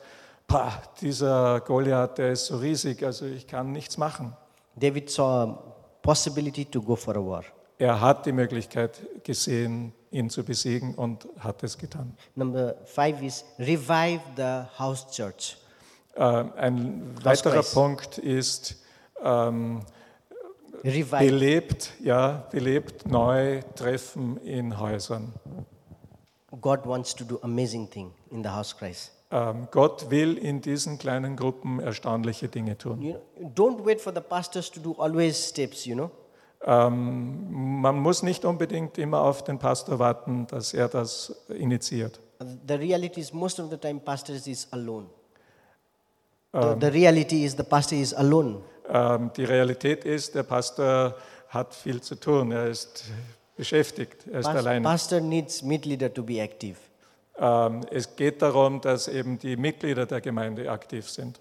"Pah, 0.51 0.81
dieser 1.01 1.61
Goliath, 1.61 2.17
der 2.17 2.31
ist 2.31 2.47
so 2.47 2.57
riesig, 2.57 3.03
also 3.03 3.25
ich 3.25 3.47
kann 3.47 3.71
nichts 3.71 3.97
machen. 3.97 4.35
David 4.75 5.09
saw 5.09 5.43
a 5.43 5.57
possibility 6.01 6.65
to 6.65 6.81
go 6.81 6.95
for 6.95 7.15
a 7.15 7.19
war. 7.19 7.43
Er 7.77 7.99
hat 7.99 8.25
die 8.25 8.31
Möglichkeit 8.31 8.99
gesehen, 9.23 9.93
ihn 10.11 10.29
zu 10.29 10.43
besiegen 10.43 10.93
und 10.95 11.27
hat 11.39 11.63
es 11.63 11.77
getan. 11.77 12.15
Number 12.35 12.75
five 12.85 13.21
is 13.23 13.43
revive 13.57 14.21
the 14.35 14.63
house 14.77 15.07
church. 15.11 15.57
Äh, 16.15 16.21
Ein 16.21 17.15
weiterer 17.23 17.55
Christ. 17.55 17.73
Punkt 17.73 18.17
ist, 18.17 18.75
ähm, 19.23 19.81
Revive. 20.83 21.17
belebt, 21.19 21.91
ja, 22.01 22.45
belebt 22.51 23.07
neu 23.07 23.61
Treffen 23.75 24.37
in 24.37 24.77
Häusern. 24.79 25.33
God 26.59 26.85
wants 26.85 27.15
to 27.15 27.23
do 27.23 27.39
amazing 27.41 27.89
thing 27.89 28.11
in 28.29 28.43
the 28.43 28.49
house 28.49 28.75
Christ. 28.75 29.11
Ähm, 29.33 29.67
Gott 29.71 30.09
will 30.09 30.37
in 30.37 30.59
diesen 30.61 30.97
kleinen 30.97 31.35
Gruppen 31.37 31.79
erstaunliche 31.79 32.49
Dinge 32.49 32.77
tun. 32.77 33.01
You 33.01 33.13
know, 33.39 33.51
don't 33.55 33.85
wait 33.85 34.01
for 34.01 34.13
the 34.13 34.19
pastors 34.21 34.69
to 34.71 34.79
do 34.81 34.93
always 34.97 35.49
steps, 35.49 35.85
you 35.85 35.95
know. 35.95 36.11
Ähm, 36.63 37.81
man 37.81 37.97
muss 37.97 38.23
nicht 38.23 38.43
unbedingt 38.45 38.97
immer 38.97 39.21
auf 39.21 39.43
den 39.43 39.57
Pastor 39.57 39.97
warten, 39.99 40.47
dass 40.47 40.73
er 40.73 40.89
das 40.89 41.33
initiiert. 41.49 42.19
The 42.67 42.73
reality 42.75 43.21
is 43.21 43.31
most 43.33 43.59
of 43.59 43.69
the 43.71 43.77
time 43.77 43.99
pastors 43.99 44.47
is 44.47 44.67
alone. 44.71 45.07
The, 46.53 46.75
the 46.81 46.87
reality 46.87 47.45
is 47.45 47.53
the 47.55 47.63
pastor 47.63 47.97
is 47.97 48.13
alone. 48.13 48.61
Ähm, 48.89 49.31
die 49.37 49.45
Realität 49.45 50.03
ist, 50.03 50.35
der 50.35 50.43
Pastor 50.43 51.15
hat 51.47 51.73
viel 51.73 52.01
zu 52.01 52.15
tun, 52.15 52.51
er 52.51 52.67
ist 52.67 53.05
beschäftigt, 53.55 54.27
er 54.27 54.39
ist 54.41 54.45
Pas- 54.47 54.57
allein. 54.57 54.83
pastor 54.83 55.21
needs 55.21 55.63
mid-leader 55.63 56.13
to 56.13 56.21
be 56.23 56.39
active. 56.41 56.75
Ähm, 57.37 57.81
es 57.91 58.15
geht 58.15 58.41
darum, 58.41 58.81
dass 58.81 59.07
eben 59.07 59.39
die 59.39 59.55
Mitglieder 59.57 60.05
der 60.05 60.21
Gemeinde 60.21 60.69
aktiv 60.71 61.09
sind. 61.09 61.39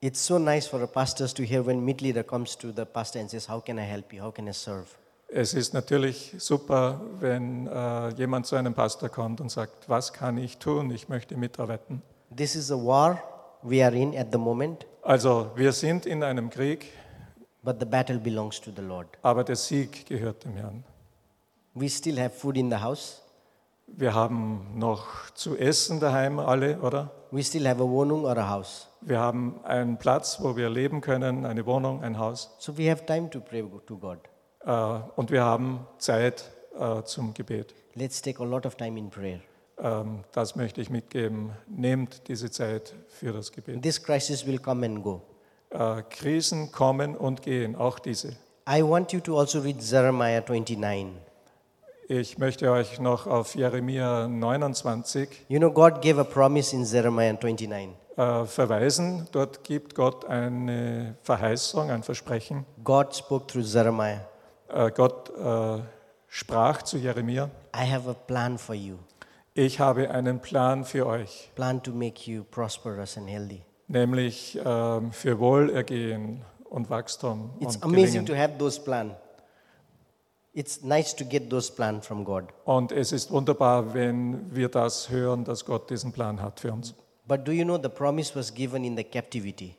It's 0.00 0.24
so 0.26 0.38
nice 0.38 0.66
for 0.66 0.82
a 0.82 0.86
pastors 0.86 1.32
to 1.34 1.42
hear 1.44 1.64
when 1.64 1.84
mid-leader 1.84 2.24
comes 2.24 2.56
to 2.58 2.72
the 2.74 2.84
pastor 2.84 3.20
and 3.20 3.30
says, 3.30 3.48
how 3.48 3.60
can 3.64 3.78
I 3.78 3.82
help 3.82 4.12
you? 4.12 4.22
How 4.22 4.32
can 4.34 4.48
I 4.48 4.52
serve? 4.52 4.86
Es 5.28 5.54
ist 5.54 5.72
natürlich 5.72 6.34
super, 6.38 7.00
wenn 7.20 7.66
äh, 7.66 8.08
jemand 8.14 8.46
zu 8.46 8.56
einem 8.56 8.74
Pastor 8.74 9.08
kommt 9.08 9.40
und 9.40 9.50
sagt, 9.50 9.88
was 9.88 10.12
kann 10.12 10.36
ich 10.36 10.58
tun? 10.58 10.90
Ich 10.90 11.08
möchte 11.08 11.36
mitarbeiten. 11.36 12.02
This 12.36 12.54
is 12.54 12.70
a 12.70 12.74
war 12.76 13.22
we 13.62 13.82
are 13.84 13.94
in 13.96 14.16
at 14.18 14.28
the 14.32 14.38
moment, 14.38 14.86
Also 15.02 15.50
wir 15.54 15.72
sind 15.72 16.04
in 16.04 16.22
einem 16.22 16.50
Krieg, 16.50 16.86
but 17.62 17.76
the 17.80 17.86
battle 17.86 18.18
belongs 18.18 18.60
to 18.60 18.70
the 18.74 18.82
Lord. 18.82 19.06
aber 19.22 19.44
der 19.44 19.56
Sieg 19.56 20.04
gehört 20.06 20.44
dem 20.44 20.54
Herrn. 20.56 20.84
We 21.74 21.88
still 21.88 22.18
have 22.20 22.30
food 22.30 22.56
in 22.58 22.70
the 22.70 22.76
house. 22.78 23.21
Wir 23.94 24.14
haben 24.14 24.66
noch 24.74 25.30
zu 25.34 25.56
essen 25.56 26.00
daheim 26.00 26.38
alle, 26.38 26.80
oder? 26.80 27.10
We 27.30 27.42
still 27.42 27.68
have 27.68 27.82
a 27.82 27.86
wohnung 27.86 28.24
or 28.24 28.36
a 28.36 28.48
house. 28.48 28.88
Wir 29.00 29.18
haben 29.18 29.60
einen 29.64 29.98
Platz, 29.98 30.38
wo 30.40 30.56
wir 30.56 30.70
leben 30.70 31.00
können, 31.00 31.44
eine 31.44 31.66
Wohnung, 31.66 32.02
ein 32.02 32.18
Haus. 32.18 32.54
So 32.58 32.76
we 32.78 32.90
have 32.90 33.04
time 33.04 33.28
to 33.30 33.40
pray 33.40 33.62
to 33.86 33.98
God. 33.98 34.18
Äh, 34.64 35.00
und 35.16 35.30
wir 35.30 35.44
haben 35.44 35.86
Zeit 35.98 36.50
äh, 36.78 37.02
zum 37.02 37.34
Gebet. 37.34 37.74
Let's 37.94 38.22
take 38.22 38.42
a 38.42 38.46
lot 38.46 38.64
of 38.64 38.76
time 38.76 38.98
in 38.98 39.10
prayer. 39.10 39.40
Ähm, 39.78 40.24
das 40.32 40.56
möchte 40.56 40.80
ich 40.80 40.88
mitgeben. 40.88 41.50
Nehmt 41.66 42.28
diese 42.28 42.50
Zeit 42.50 42.94
für 43.08 43.32
das 43.32 43.52
Gebet. 43.52 43.82
This 43.82 44.02
crisis 44.02 44.46
will 44.46 44.58
come 44.58 44.86
and 44.86 45.02
go. 45.02 45.22
Äh, 45.70 46.02
Krisen 46.08 46.70
kommen 46.72 47.16
und 47.16 47.42
gehen, 47.42 47.76
auch 47.76 47.98
diese. 47.98 48.36
I 48.68 48.82
want 48.82 49.12
you 49.12 49.20
to 49.20 49.38
also 49.38 49.60
read 49.60 49.82
Jeremiah 49.82 50.40
29. 50.40 51.31
Ich 52.08 52.36
möchte 52.38 52.70
euch 52.70 53.00
noch 53.00 53.26
auf 53.26 53.54
Jeremia 53.54 54.26
29 54.28 55.46
You 55.48 55.58
know, 55.58 55.70
God 55.70 56.02
gave 56.02 56.20
a 56.20 56.24
promise 56.24 56.74
in 56.74 56.84
Jeremiah 56.84 57.32
29. 57.32 57.88
äh, 58.16 58.44
verweisen. 58.44 59.28
Dort 59.32 59.64
gibt 59.64 59.94
Gott 59.94 60.24
eine 60.26 61.16
Verheißung, 61.22 61.90
ein 61.90 62.02
Versprechen. 62.02 62.66
God 62.84 63.14
spoke 63.14 63.46
through 63.46 63.64
Jeremiah. 63.64 64.20
Äh, 64.68 64.90
Gott 64.90 65.30
äh, 65.38 65.82
sprach 66.28 66.82
zu 66.82 66.98
Jeremia, 66.98 67.50
I 67.74 67.90
have 67.90 68.08
a 68.10 68.14
plan 68.14 68.58
for 68.58 68.74
you, 68.74 68.96
ich 69.54 69.78
habe 69.80 70.10
einen 70.10 70.40
Plan 70.40 70.84
für 70.84 71.06
euch, 71.06 71.50
plan 71.54 71.82
to 71.82 71.92
make 71.92 72.30
you 72.30 72.42
prosperous 72.44 73.16
and 73.18 73.28
healthy. 73.28 73.62
nämlich 73.88 74.58
ähm, 74.64 75.12
für 75.12 75.38
Wohlergehen 75.38 76.42
und 76.70 76.88
Wachstum 76.90 77.50
It's 77.60 77.76
und 77.76 77.84
amazing 77.84 78.24
Gelingen. 78.24 78.26
to 78.26 78.34
have 78.34 78.52
those 78.58 78.80
plans. 78.80 79.12
It's 80.54 80.82
nice 80.82 81.14
to 81.16 81.24
get 81.24 81.48
those 81.48 81.72
plans 81.72 82.06
from 82.06 82.24
God. 82.24 82.44
Und 82.64 82.92
es 82.92 83.12
ist 83.12 83.30
wunderbar, 83.30 83.94
wenn 83.94 84.54
wir 84.54 84.68
das 84.68 85.08
hören, 85.08 85.44
dass 85.44 85.64
Gott 85.64 85.88
diesen 85.88 86.12
Plan 86.12 86.42
hat 86.42 86.60
für 86.60 86.72
uns. 86.72 86.94
But 87.26 87.46
do 87.46 87.52
you 87.52 87.64
know 87.64 87.78
the 87.82 87.88
promise 87.88 88.34
was 88.36 88.52
given 88.52 88.84
in 88.84 88.96
the 88.96 89.04
captivity? 89.04 89.76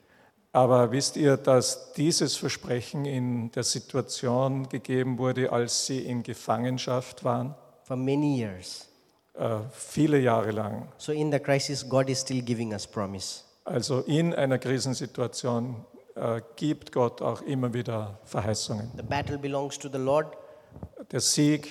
Aber 0.51 0.91
wisst 0.91 1.17
ihr, 1.17 1.38
dass 1.38 1.93
dieses 1.93 2.36
Versprechen 2.36 3.05
in 3.05 3.51
der 3.51 3.63
Situation 3.63 4.69
gegeben 4.69 5.17
wurde, 5.17 5.51
als 5.51 5.88
sie 5.88 5.99
in 5.99 6.23
Gefangenschaft 6.23 7.23
waren? 7.23 7.55
For 7.83 7.97
many 7.97 8.38
years. 8.38 8.88
Äh, 9.33 9.59
viele 9.71 10.19
Jahre 10.19 10.51
lang. 10.51 10.88
So 10.97 11.12
in 11.12 11.31
the 11.31 11.39
crisis, 11.39 11.88
God 11.88 12.07
is 12.09 12.21
still 12.21 12.41
giving 12.41 12.71
us 12.71 12.86
promise. 12.86 13.41
Also 13.65 14.01
in 14.01 14.33
einer 14.33 14.59
Krisensituation 14.59 15.86
äh, 16.15 16.41
gibt 16.55 16.91
Gott 16.91 17.21
auch 17.21 17.41
immer 17.41 17.73
wieder 17.73 18.19
Verheißungen. 18.25 18.91
The 18.95 19.03
battle 19.03 19.39
belongs 19.39 19.79
to 19.79 19.89
the 19.91 19.97
Lord, 19.97 20.38
Der 21.12 21.19
Sieg 21.21 21.69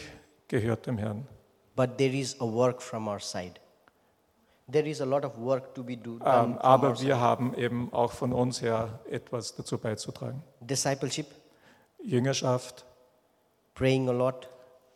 gehört 0.48 0.86
dem 0.86 0.98
Herrn. 0.98 1.26
but 1.74 1.96
there 1.98 2.14
is 2.14 2.38
a 2.40 2.44
work 2.44 2.80
from 2.82 3.08
our 3.08 3.18
side. 3.20 3.54
There 4.70 4.88
is 4.88 5.00
a 5.00 5.04
lot 5.04 5.24
of 5.24 5.36
work 5.38 5.74
to 5.74 5.82
be 5.82 5.96
do, 5.96 6.18
done. 6.18 6.26
Ähm, 6.26 6.44
from 6.52 6.56
our 6.58 6.64
aber 6.64 7.00
wir 7.00 7.18
haben 7.20 7.54
eben 7.54 7.92
auch 7.92 8.12
von 8.12 8.32
uns 8.32 8.62
her 8.62 9.00
etwas 9.10 9.54
dazu 9.54 9.76
beizutragen. 9.78 10.42
Discipleship, 10.60 11.26
Jüngerschaft, 12.02 12.84
praying 13.74 14.08
a 14.08 14.12
lot, 14.12 14.48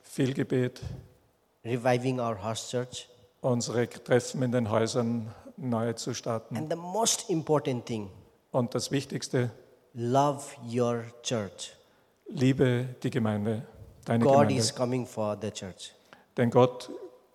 viel 0.03 0.33
Gebet, 0.35 0.81
reviving 1.65 2.21
our 2.21 2.43
house 2.43 2.71
church. 2.71 3.09
unsere 3.41 3.89
Treffen 3.89 4.43
in 4.43 4.53
den 4.53 4.71
Häusern 4.71 5.35
neu 5.57 5.93
zu 5.95 6.15
starten. 6.15 6.57
And 6.57 6.71
the 6.71 6.77
most 6.77 7.29
important 7.31 7.87
thing, 7.87 8.11
Und 8.53 8.75
das 8.75 8.91
Wichtigste, 8.91 9.51
love 9.95 10.45
your 10.65 11.05
church. 11.23 11.73
liebe 12.29 12.95
die 13.03 13.11
Gemeinde, 13.11 13.67
deine 14.07 14.25
God 14.25 14.33
Gemeinde. 14.33 14.55
is 14.55 14.75
coming 14.75 15.07
for 15.07 15.37
the 15.41 15.51
church. 15.51 15.93
Denn 16.37 16.51
Gott, 16.51 16.91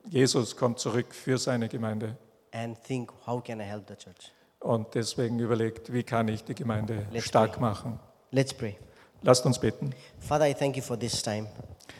Jesus 0.09 0.55
kommt 0.55 0.79
zurück 0.79 1.13
für 1.13 1.37
seine 1.37 1.69
Gemeinde. 1.69 2.17
And 2.51 2.81
think, 2.83 3.11
how 3.25 3.41
can 3.43 3.59
I 3.59 3.63
help 3.63 3.87
the 3.87 3.95
church? 3.95 4.31
Und 4.59 4.93
deswegen 4.95 5.39
überlegt, 5.39 5.91
wie 5.93 6.03
kann 6.03 6.27
ich 6.27 6.43
die 6.43 6.55
Gemeinde 6.55 7.05
Let's 7.11 7.27
stark 7.27 7.53
pray. 7.53 7.61
machen. 7.61 7.99
Let's 8.31 8.53
pray. 8.53 8.77
Lasst 9.23 9.45
uns 9.45 9.59
beten. 9.59 9.91
Father, 10.19 10.47
I 10.47 10.53
thank 10.53 10.75
you 10.75 10.83
for 10.83 10.97
this 10.97 11.21
time. 11.21 11.47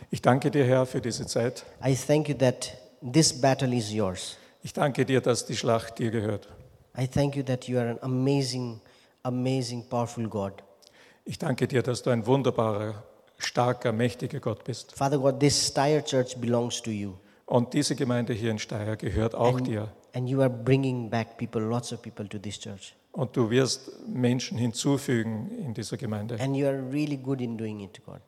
Ich 0.10 0.22
danke 0.22 0.50
dir, 0.52 0.66
Herr, 0.66 0.86
für 0.86 1.02
diese 1.02 1.26
Zeit. 1.26 1.66
I 1.86 1.96
thank 1.96 2.28
you 2.30 2.36
that 2.36 2.76
this 3.02 3.40
battle 3.40 3.76
is 3.76 3.92
yours. 3.92 4.38
Ich 4.64 4.74
danke 4.74 5.06
dir, 5.06 5.22
dass 5.22 5.46
die 5.46 5.56
Schlacht 5.56 6.00
dir 6.00 6.12
gehört. 6.12 6.48
I 6.98 7.08
thank 7.08 7.36
you 7.36 7.44
that 7.44 7.66
you 7.68 7.80
are 7.80 7.92
an 7.92 8.00
amazing, 8.02 8.82
amazing, 9.24 9.88
powerful 9.88 10.28
God. 10.28 10.54
Ich 11.24 11.38
danke 11.38 11.68
dir, 11.68 11.82
dass 11.82 12.02
du 12.04 12.10
ein 12.10 12.26
wunderbarer, 12.26 13.04
starker, 13.44 13.92
mächtiger 13.92 14.40
Gott 14.40 14.64
bist. 14.64 14.94
Father 14.96 15.18
God, 15.18 15.40
this 15.40 15.68
Steyr 15.68 16.04
church 16.04 16.36
belongs 16.38 16.82
to 16.82 16.92
you. 16.92 17.14
Und 17.46 17.74
diese 17.74 17.96
Gemeinde 17.96 18.34
hier 18.34 18.52
in 18.52 18.60
Steyr 18.60 18.96
gehört 18.96 19.36
auch 19.36 19.58
and, 19.58 19.68
dir. 19.68 19.90
and 20.14 20.30
you 20.30 20.42
are 20.42 20.50
bringing 20.50 21.10
back 21.10 21.38
people, 21.38 21.62
lots 21.62 21.92
of 21.92 22.02
people 22.02 22.28
to 22.28 22.38
this 22.40 22.60
church. 22.60 22.96
Und 23.12 23.36
du 23.36 23.50
wirst 23.50 23.92
Menschen 24.08 24.58
hinzufügen 24.58 25.52
in 25.58 25.74
dieser 25.74 25.98
Gemeinde. 25.98 26.40
And 26.40 26.56
you 26.56 26.66
are 26.66 26.82
really 26.92 27.18
good 27.18 27.42
in 27.42 27.58
doing 27.58 27.82
it, 27.82 28.02
God. 28.06 28.22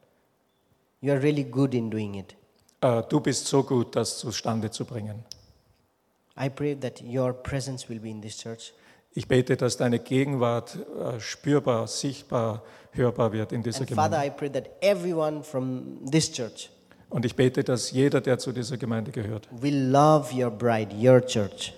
You 0.99 1.11
are 1.13 1.21
really 1.21 1.43
good 1.43 1.73
in 1.73 1.89
doing 1.89 2.15
it. 2.15 2.35
Äh, 2.81 3.03
Du 3.09 3.21
bist 3.21 3.47
so 3.47 3.63
gut, 3.63 3.95
das 3.95 4.17
zustande 4.19 4.69
zu 4.71 4.83
bringen. 4.83 5.23
I 6.37 6.49
pray 6.49 6.75
that 6.75 7.01
your 7.01 7.31
presence 7.31 7.87
will 7.87 7.99
be 7.99 8.09
in 8.09 8.21
this 8.21 8.37
church. 8.37 8.73
Ich 9.15 9.27
bete, 9.27 9.57
dass 9.57 9.77
deine 9.77 9.99
Gegenwart 9.99 10.75
äh, 10.75 11.19
spürbar, 11.19 11.87
sichtbar, 11.87 12.63
hörbar 12.91 13.31
wird 13.31 13.51
in 13.51 13.61
dieser 13.61 13.81
And 13.81 13.89
Father, 13.91 14.17
Gemeinde. 14.17 14.27
I 14.27 14.37
pray 14.37 14.49
that 14.51 14.69
everyone 14.81 15.43
from 15.43 15.99
this 16.09 16.31
church 16.31 16.69
Und 17.09 17.25
ich 17.25 17.35
bete, 17.35 17.63
dass 17.63 17.91
jeder, 17.91 18.21
der 18.21 18.39
zu 18.39 18.51
dieser 18.51 18.77
Gemeinde 18.77 19.11
gehört, 19.11 19.47
will 19.51 19.87
love 19.91 20.33
your 20.35 20.49
bride, 20.49 20.95
your 20.95 21.21
church, 21.23 21.73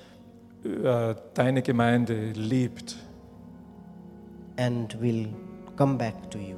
äh, 0.64 1.14
deine 1.34 1.62
Gemeinde 1.62 2.32
liebt 2.32 2.96
and 4.58 5.00
will 5.02 5.28
come 5.76 5.98
back 5.98 6.14
to 6.32 6.38
you 6.38 6.56